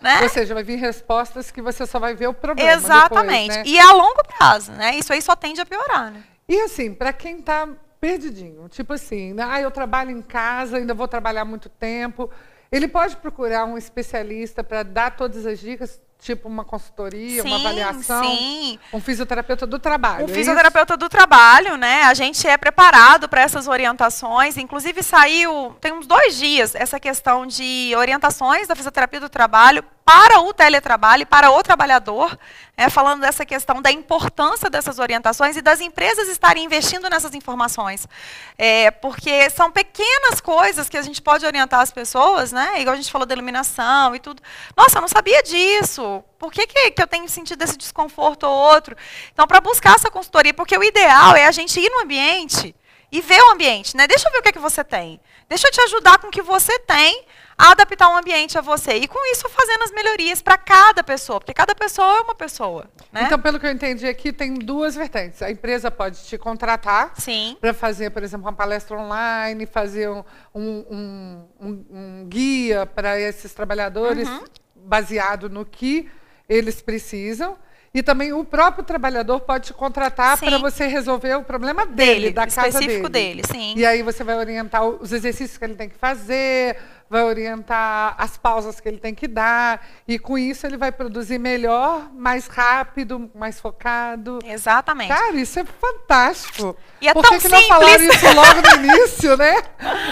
Né? 0.00 0.20
Ou 0.22 0.30
seja, 0.30 0.54
vai 0.54 0.62
vir 0.62 0.76
respostas 0.76 1.50
que 1.50 1.60
você 1.60 1.84
só 1.84 1.98
vai 1.98 2.14
ver 2.14 2.26
o 2.26 2.32
problema. 2.32 2.72
Exatamente. 2.72 3.48
Depois, 3.48 3.66
né? 3.66 3.70
E 3.70 3.78
é 3.78 3.82
a 3.82 3.92
longo 3.92 4.24
prazo, 4.24 4.72
né? 4.72 4.96
Isso 4.96 5.12
aí 5.12 5.20
só 5.20 5.36
tende 5.36 5.60
a 5.60 5.66
piorar. 5.66 6.10
Né? 6.10 6.22
E 6.48 6.58
assim, 6.62 6.94
para 6.94 7.12
quem 7.12 7.40
está 7.40 7.68
perdidinho. 8.00 8.68
Tipo 8.68 8.94
assim, 8.94 9.34
né? 9.34 9.44
ah, 9.46 9.60
eu 9.60 9.70
trabalho 9.70 10.10
em 10.10 10.22
casa, 10.22 10.78
ainda 10.78 10.94
vou 10.94 11.06
trabalhar 11.06 11.44
muito 11.44 11.68
tempo. 11.68 12.30
Ele 12.72 12.88
pode 12.88 13.16
procurar 13.16 13.64
um 13.64 13.76
especialista 13.76 14.62
para 14.62 14.82
dar 14.82 15.16
todas 15.16 15.44
as 15.44 15.58
dicas, 15.58 16.00
tipo 16.20 16.48
uma 16.48 16.64
consultoria, 16.64 17.42
sim, 17.42 17.48
uma 17.48 17.56
avaliação. 17.56 18.24
Sim. 18.24 18.78
Um 18.92 19.00
fisioterapeuta 19.00 19.66
do 19.66 19.78
trabalho. 19.78 20.26
Um 20.26 20.30
é 20.30 20.34
fisioterapeuta 20.34 20.94
isso? 20.94 20.98
do 20.98 21.08
trabalho, 21.08 21.76
né? 21.76 22.04
A 22.04 22.14
gente 22.14 22.46
é 22.46 22.56
preparado 22.56 23.28
para 23.28 23.42
essas 23.42 23.66
orientações. 23.66 24.56
Inclusive 24.56 25.02
saiu, 25.02 25.76
tem 25.80 25.92
uns 25.92 26.06
dois 26.06 26.38
dias, 26.38 26.74
essa 26.74 27.00
questão 27.00 27.44
de 27.44 27.92
orientações 27.96 28.68
da 28.68 28.76
fisioterapia 28.76 29.20
do 29.20 29.28
trabalho 29.28 29.84
para 30.04 30.40
o 30.40 30.52
teletrabalho, 30.52 31.26
para 31.26 31.50
o 31.50 31.62
trabalhador, 31.62 32.36
é, 32.76 32.88
falando 32.88 33.20
dessa 33.20 33.44
questão 33.44 33.80
da 33.80 33.92
importância 33.92 34.70
dessas 34.70 34.98
orientações 34.98 35.56
e 35.56 35.62
das 35.62 35.80
empresas 35.80 36.28
estarem 36.28 36.64
investindo 36.64 37.08
nessas 37.08 37.34
informações. 37.34 38.08
É, 38.56 38.90
porque 38.90 39.48
são 39.50 39.70
pequenas 39.70 40.40
coisas 40.40 40.88
que 40.88 40.96
a 40.96 41.02
gente 41.02 41.20
pode 41.20 41.44
orientar 41.44 41.80
as 41.80 41.92
pessoas, 41.92 42.52
né? 42.52 42.80
igual 42.80 42.94
a 42.94 42.96
gente 42.96 43.12
falou 43.12 43.26
da 43.26 43.34
iluminação 43.34 44.14
e 44.14 44.18
tudo. 44.18 44.42
Nossa, 44.76 44.98
eu 44.98 45.02
não 45.02 45.08
sabia 45.08 45.42
disso. 45.42 46.24
Por 46.38 46.50
que, 46.50 46.66
que, 46.66 46.90
que 46.92 47.02
eu 47.02 47.06
tenho 47.06 47.28
sentido 47.28 47.62
esse 47.62 47.76
desconforto 47.76 48.44
ou 48.44 48.52
outro? 48.52 48.96
Então, 49.32 49.46
para 49.46 49.60
buscar 49.60 49.94
essa 49.94 50.10
consultoria, 50.10 50.54
porque 50.54 50.76
o 50.76 50.82
ideal 50.82 51.36
é 51.36 51.46
a 51.46 51.52
gente 51.52 51.78
ir 51.78 51.90
no 51.90 52.00
ambiente 52.00 52.74
e 53.12 53.20
ver 53.20 53.40
o 53.42 53.52
ambiente. 53.52 53.96
Né? 53.96 54.06
Deixa 54.06 54.28
eu 54.28 54.32
ver 54.32 54.38
o 54.38 54.42
que, 54.42 54.48
é 54.50 54.52
que 54.52 54.58
você 54.58 54.84
tem. 54.84 55.20
Deixa 55.48 55.66
eu 55.66 55.72
te 55.72 55.80
ajudar 55.82 56.18
com 56.18 56.28
o 56.28 56.30
que 56.30 56.42
você 56.42 56.78
tem 56.80 57.24
a 57.58 57.72
adaptar 57.72 58.08
o 58.08 58.12
um 58.12 58.16
ambiente 58.16 58.56
a 58.56 58.60
você. 58.60 58.94
E 58.94 59.06
com 59.06 59.18
isso 59.32 59.48
fazendo 59.48 59.82
as 59.82 59.90
melhorias 59.90 60.40
para 60.40 60.56
cada 60.56 61.02
pessoa, 61.02 61.40
porque 61.40 61.52
cada 61.52 61.74
pessoa 61.74 62.18
é 62.18 62.20
uma 62.22 62.34
pessoa. 62.34 62.88
Né? 63.12 63.24
Então, 63.24 63.38
pelo 63.38 63.60
que 63.60 63.66
eu 63.66 63.70
entendi 63.70 64.06
aqui, 64.06 64.32
tem 64.32 64.54
duas 64.54 64.94
vertentes. 64.94 65.42
A 65.42 65.50
empresa 65.50 65.90
pode 65.90 66.24
te 66.24 66.38
contratar 66.38 67.12
para 67.60 67.74
fazer, 67.74 68.10
por 68.10 68.22
exemplo, 68.22 68.46
uma 68.46 68.52
palestra 68.52 68.96
online, 68.96 69.66
fazer 69.66 70.08
um, 70.08 70.24
um, 70.54 71.46
um, 71.60 71.86
um 71.90 72.26
guia 72.28 72.86
para 72.86 73.20
esses 73.20 73.52
trabalhadores 73.52 74.28
uhum. 74.28 74.44
baseado 74.74 75.50
no 75.50 75.66
que 75.66 76.08
eles 76.48 76.80
precisam. 76.80 77.58
E 77.92 78.02
também 78.04 78.32
o 78.32 78.44
próprio 78.44 78.84
trabalhador 78.84 79.40
pode 79.40 79.66
te 79.66 79.72
contratar 79.74 80.38
para 80.38 80.58
você 80.58 80.86
resolver 80.86 81.34
o 81.34 81.42
problema 81.42 81.84
dele, 81.84 82.14
dele 82.14 82.30
da 82.30 82.46
casa 82.46 82.62
dele. 82.62 82.78
Específico 82.78 83.08
dele, 83.08 83.42
sim. 83.50 83.74
E 83.76 83.84
aí 83.84 84.02
você 84.02 84.22
vai 84.22 84.36
orientar 84.36 84.84
os 84.84 85.12
exercícios 85.12 85.58
que 85.58 85.64
ele 85.64 85.74
tem 85.74 85.88
que 85.88 85.96
fazer, 85.96 86.76
vai 87.10 87.24
orientar 87.24 88.14
as 88.16 88.36
pausas 88.36 88.78
que 88.78 88.88
ele 88.88 88.98
tem 88.98 89.12
que 89.12 89.26
dar, 89.26 89.84
e 90.06 90.16
com 90.16 90.38
isso 90.38 90.64
ele 90.64 90.76
vai 90.76 90.92
produzir 90.92 91.38
melhor, 91.40 92.08
mais 92.14 92.46
rápido, 92.46 93.28
mais 93.34 93.58
focado. 93.58 94.38
Exatamente. 94.44 95.08
Cara, 95.08 95.34
isso 95.34 95.58
é 95.58 95.64
fantástico. 95.64 96.76
E 97.00 97.08
é 97.08 97.12
Por 97.12 97.24
que, 97.24 97.34
que 97.34 97.40
simples. 97.40 97.60
não 97.60 97.68
falaram 97.68 98.04
isso 98.04 98.26
logo 98.32 98.62
no 98.62 98.84
início, 98.84 99.36
né? 99.36 99.62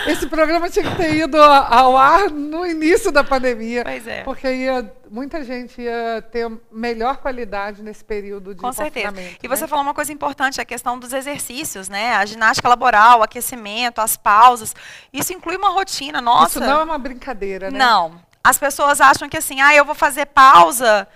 Esse 0.08 0.26
programa 0.26 0.68
tinha 0.68 0.90
que 0.90 0.96
ter 0.96 1.14
ido 1.14 1.40
ao 1.40 1.96
ar 1.96 2.28
no 2.28 2.66
início 2.66 3.12
da 3.12 3.22
pandemia. 3.22 3.84
Pois 3.84 4.04
é. 4.04 4.24
Porque 4.24 4.52
ia, 4.52 4.92
muita 5.10 5.42
gente 5.42 5.80
ia 5.80 6.22
ter 6.30 6.50
melhor 6.70 7.18
qualidade 7.18 7.82
nesse 7.82 8.04
período 8.04 8.54
de 8.54 8.60
Com 8.60 8.72
certeza. 8.72 9.14
E 9.42 9.48
você 9.48 9.62
né? 9.62 9.68
falou 9.68 9.84
uma 9.84 9.94
coisa 9.94 10.12
importante, 10.12 10.60
a 10.60 10.64
questão 10.64 10.98
dos 10.98 11.12
exercícios, 11.12 11.88
né? 11.88 12.14
A 12.16 12.24
ginástica 12.26 12.68
laboral, 12.68 13.20
o 13.20 13.22
aquecimento, 13.22 14.00
as 14.00 14.16
pausas. 14.16 14.74
Isso 15.12 15.32
inclui 15.32 15.56
uma 15.56 15.70
rotina, 15.70 16.20
nossa. 16.20 16.58
Isso 16.58 16.60
não 16.60 16.80
é 16.80 16.84
uma 16.84 16.98
brincadeira, 16.98 17.70
né? 17.70 17.78
Não. 17.78 18.20
As 18.42 18.58
pessoas 18.58 19.00
acham 19.00 19.28
que 19.28 19.36
assim, 19.36 19.60
ah, 19.60 19.74
eu 19.74 19.84
vou 19.84 19.94
fazer 19.94 20.26
pausa 20.26 21.06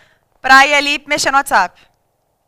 para 0.40 0.66
ir 0.66 0.74
ali 0.74 1.04
mexer 1.06 1.30
no 1.30 1.36
WhatsApp. 1.38 1.80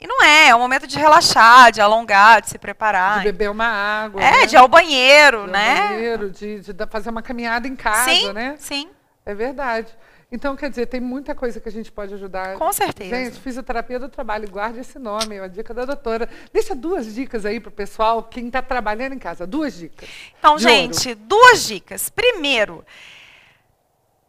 E 0.00 0.06
não 0.06 0.22
é, 0.22 0.48
é 0.48 0.54
um 0.54 0.58
momento 0.58 0.86
de 0.86 0.98
relaxar, 0.98 1.72
de 1.72 1.80
alongar, 1.80 2.42
de 2.42 2.50
se 2.50 2.58
preparar. 2.58 3.18
De 3.18 3.24
beber 3.24 3.50
uma 3.50 3.66
água. 3.66 4.22
É, 4.22 4.30
né? 4.30 4.46
de 4.46 4.54
ir 4.54 4.58
ao 4.58 4.68
banheiro, 4.68 5.46
de 5.46 5.52
né? 5.52 5.80
Ao 5.80 5.88
banheiro, 5.88 6.30
de, 6.30 6.60
de, 6.60 6.86
fazer 6.90 7.08
uma 7.08 7.22
caminhada 7.22 7.66
em 7.66 7.74
casa, 7.74 8.10
sim, 8.10 8.32
né? 8.32 8.54
Sim. 8.58 8.90
É 9.24 9.34
verdade. 9.34 9.96
Então, 10.30 10.56
quer 10.56 10.70
dizer, 10.70 10.86
tem 10.86 11.00
muita 11.00 11.34
coisa 11.34 11.60
que 11.60 11.68
a 11.68 11.72
gente 11.72 11.92
pode 11.92 12.14
ajudar. 12.14 12.56
Com 12.56 12.72
certeza. 12.72 13.14
Gente, 13.14 13.40
fisioterapia 13.40 13.98
do 13.98 14.08
trabalho, 14.08 14.50
guarde 14.50 14.80
esse 14.80 14.98
nome, 14.98 15.36
é 15.36 15.40
a 15.40 15.48
dica 15.48 15.72
da 15.72 15.84
doutora. 15.84 16.28
Deixa 16.52 16.74
duas 16.74 17.14
dicas 17.14 17.44
aí 17.44 17.60
para 17.60 17.68
o 17.68 17.72
pessoal, 17.72 18.22
quem 18.22 18.46
está 18.46 18.62
trabalhando 18.62 19.12
em 19.12 19.18
casa. 19.18 19.46
Duas 19.46 19.74
dicas. 19.74 20.08
Então, 20.38 20.58
gente, 20.58 21.10
ouro. 21.10 21.20
duas 21.26 21.66
dicas. 21.66 22.08
Primeiro, 22.08 22.84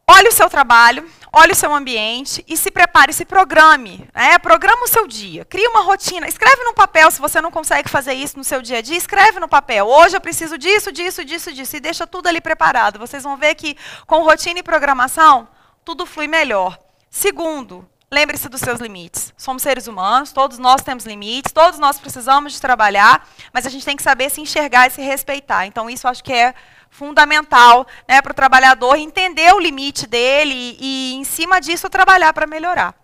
olhe 0.07 0.27
o 0.27 0.31
seu 0.31 0.49
trabalho, 0.49 1.09
olhe 1.33 1.51
o 1.51 1.55
seu 1.55 1.73
ambiente 1.73 2.43
e 2.47 2.55
se 2.55 2.69
prepare, 2.69 3.11
se 3.11 3.25
programe. 3.25 4.07
Né? 4.13 4.37
Programa 4.39 4.83
o 4.83 4.87
seu 4.87 5.07
dia, 5.07 5.43
cria 5.45 5.69
uma 5.69 5.81
rotina, 5.81 6.27
escreve 6.27 6.63
no 6.63 6.73
papel, 6.73 7.09
se 7.09 7.19
você 7.19 7.41
não 7.41 7.51
consegue 7.51 7.89
fazer 7.89 8.13
isso 8.13 8.37
no 8.37 8.43
seu 8.43 8.61
dia 8.61 8.77
a 8.77 8.81
dia, 8.81 8.97
escreve 8.97 9.39
no 9.39 9.47
papel. 9.47 9.87
Hoje 9.87 10.15
eu 10.15 10.21
preciso 10.21 10.57
disso, 10.57 10.91
disso, 10.91 11.25
disso, 11.25 11.51
disso, 11.51 11.75
e 11.75 11.79
deixa 11.79 12.05
tudo 12.05 12.27
ali 12.27 12.39
preparado. 12.39 12.99
Vocês 12.99 13.23
vão 13.23 13.37
ver 13.37 13.55
que 13.55 13.75
com 14.05 14.23
rotina 14.23 14.59
e 14.59 14.63
programação, 14.63 15.47
tudo 15.85 16.05
flui 16.05 16.27
melhor. 16.27 16.79
Segundo, 17.11 17.87
lembre-se 18.11 18.49
dos 18.49 18.59
seus 18.59 18.79
limites. 18.79 19.33
Somos 19.37 19.61
seres 19.61 19.87
humanos, 19.87 20.31
todos 20.31 20.57
nós 20.57 20.81
temos 20.81 21.05
limites, 21.05 21.53
todos 21.53 21.79
nós 21.79 21.99
precisamos 21.99 22.53
de 22.53 22.59
trabalhar, 22.59 23.29
mas 23.53 23.65
a 23.65 23.69
gente 23.69 23.85
tem 23.85 23.95
que 23.95 24.03
saber 24.03 24.29
se 24.31 24.41
enxergar 24.41 24.87
e 24.87 24.91
se 24.91 25.01
respeitar. 25.01 25.65
Então, 25.67 25.89
isso 25.89 26.07
acho 26.07 26.23
que 26.23 26.33
é 26.33 26.55
fundamental 26.89 27.85
né, 28.07 28.21
para 28.21 28.31
o 28.31 28.35
trabalhador 28.35 28.95
entender 28.95 29.53
o 29.53 29.59
limite 29.59 30.07
dele 30.07 30.75
e, 30.79 31.13
em 31.13 31.23
cima 31.23 31.61
disso, 31.61 31.89
trabalhar 31.89 32.33
para 32.33 32.47
melhorar. 32.47 32.95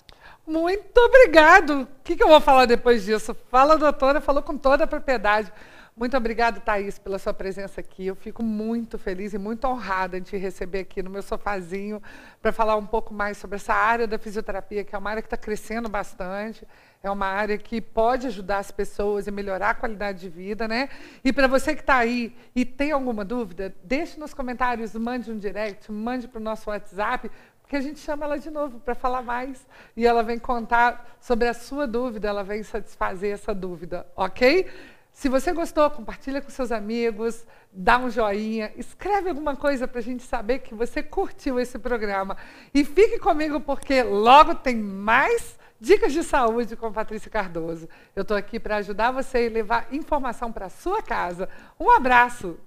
Muito 0.48 0.98
obrigado. 0.98 1.82
O 1.84 1.88
que, 2.04 2.16
que 2.16 2.24
eu 2.24 2.28
vou 2.28 2.42
falar 2.42 2.66
depois 2.66 3.06
disso? 3.06 3.36
Fala, 3.50 3.78
doutora, 3.78 4.20
falou 4.20 4.42
com 4.42 4.58
toda 4.58 4.86
a 4.86 4.88
propriedade. 4.88 5.52
Muito 5.94 6.16
obrigada, 6.16 6.60
Thaís, 6.62 6.98
pela 6.98 7.20
sua 7.20 7.34
presença 7.34 7.82
aqui. 7.82 8.08
Eu 8.08 8.16
fico 8.16 8.42
muito 8.42 8.98
feliz 8.98 9.34
e 9.34 9.38
muito 9.38 9.68
honrada 9.68 10.22
de 10.22 10.30
te 10.30 10.38
receber 10.38 10.80
aqui 10.80 11.04
no 11.04 11.10
meu 11.10 11.22
sofazinho 11.22 12.02
para 12.42 12.54
falar 12.54 12.78
um 12.78 12.86
pouco 12.86 13.14
mais 13.14 13.38
sobre 13.38 13.58
essa 13.58 13.74
área 13.74 14.08
da 14.08 14.18
fisioterapia, 14.18 14.86
que 14.86 14.96
é 14.96 14.98
uma 14.98 15.10
área 15.10 15.22
que 15.22 15.28
está 15.28 15.36
crescendo 15.36 15.90
bastante. 15.90 16.66
É 17.04 17.12
uma 17.12 17.26
área 17.26 17.58
que 17.58 17.82
pode 17.82 18.28
ajudar 18.28 18.60
as 18.60 18.72
pessoas 18.72 19.28
a 19.28 19.32
melhorar 19.32 19.72
a 19.72 19.74
qualidade 19.74 20.22
de 20.22 20.30
vida, 20.30 20.66
né? 20.66 20.88
E 21.26 21.34
para 21.34 21.46
você 21.46 21.76
que 21.76 21.82
está 21.82 21.98
aí 21.98 22.34
e 22.56 22.64
tem 22.64 22.94
alguma 22.94 23.26
dúvida, 23.26 23.76
deixe 23.84 24.18
nos 24.18 24.34
comentários, 24.34 24.96
mande 24.96 25.30
um 25.30 25.38
direct, 25.38 25.92
mande 25.92 26.26
para 26.26 26.40
o 26.40 26.44
nosso 26.44 26.70
WhatsApp, 26.70 27.30
porque 27.62 27.76
a 27.76 27.82
gente 27.82 28.00
chama 28.00 28.26
ela 28.26 28.40
de 28.40 28.50
novo 28.50 28.80
para 28.80 28.96
falar 28.96 29.22
mais. 29.22 29.68
E 29.96 30.08
ela 30.08 30.24
vem 30.24 30.40
contar 30.40 31.18
sobre 31.20 31.50
a 31.50 31.54
sua 31.54 31.86
dúvida, 31.86 32.30
ela 32.30 32.46
vem 32.46 32.64
satisfazer 32.64 33.34
essa 33.34 33.54
dúvida, 33.54 34.08
ok? 34.16 34.70
Se 35.12 35.30
você 35.30 35.52
gostou, 35.52 35.90
compartilha 35.90 36.42
com 36.42 36.50
seus 36.50 36.72
amigos, 36.72 37.46
dá 37.72 37.98
um 37.98 38.10
joinha, 38.10 38.72
escreve 38.76 39.30
alguma 39.30 39.56
coisa 39.56 39.88
para 39.88 40.00
a 40.00 40.04
gente 40.04 40.24
saber 40.24 40.60
que 40.60 40.74
você 40.74 41.04
curtiu 41.04 41.60
esse 41.60 41.78
programa. 41.78 42.38
E 42.74 42.84
fique 42.84 43.20
comigo 43.20 43.60
porque 43.60 44.02
logo 44.04 44.56
tem 44.56 44.76
mais 44.76 45.60
Dicas 45.80 46.14
de 46.14 46.24
Saúde 46.24 46.76
com 46.76 46.92
Patrícia 46.92 47.32
Cardoso. 47.32 47.90
Eu 48.16 48.22
estou 48.22 48.38
aqui 48.38 48.60
para 48.60 48.78
ajudar 48.78 49.12
você 49.12 49.48
e 49.48 49.50
levar 49.50 49.88
informação 49.92 50.52
para 50.52 50.70
sua 50.70 51.02
casa. 51.02 51.50
Um 51.80 51.90
abraço! 51.90 52.58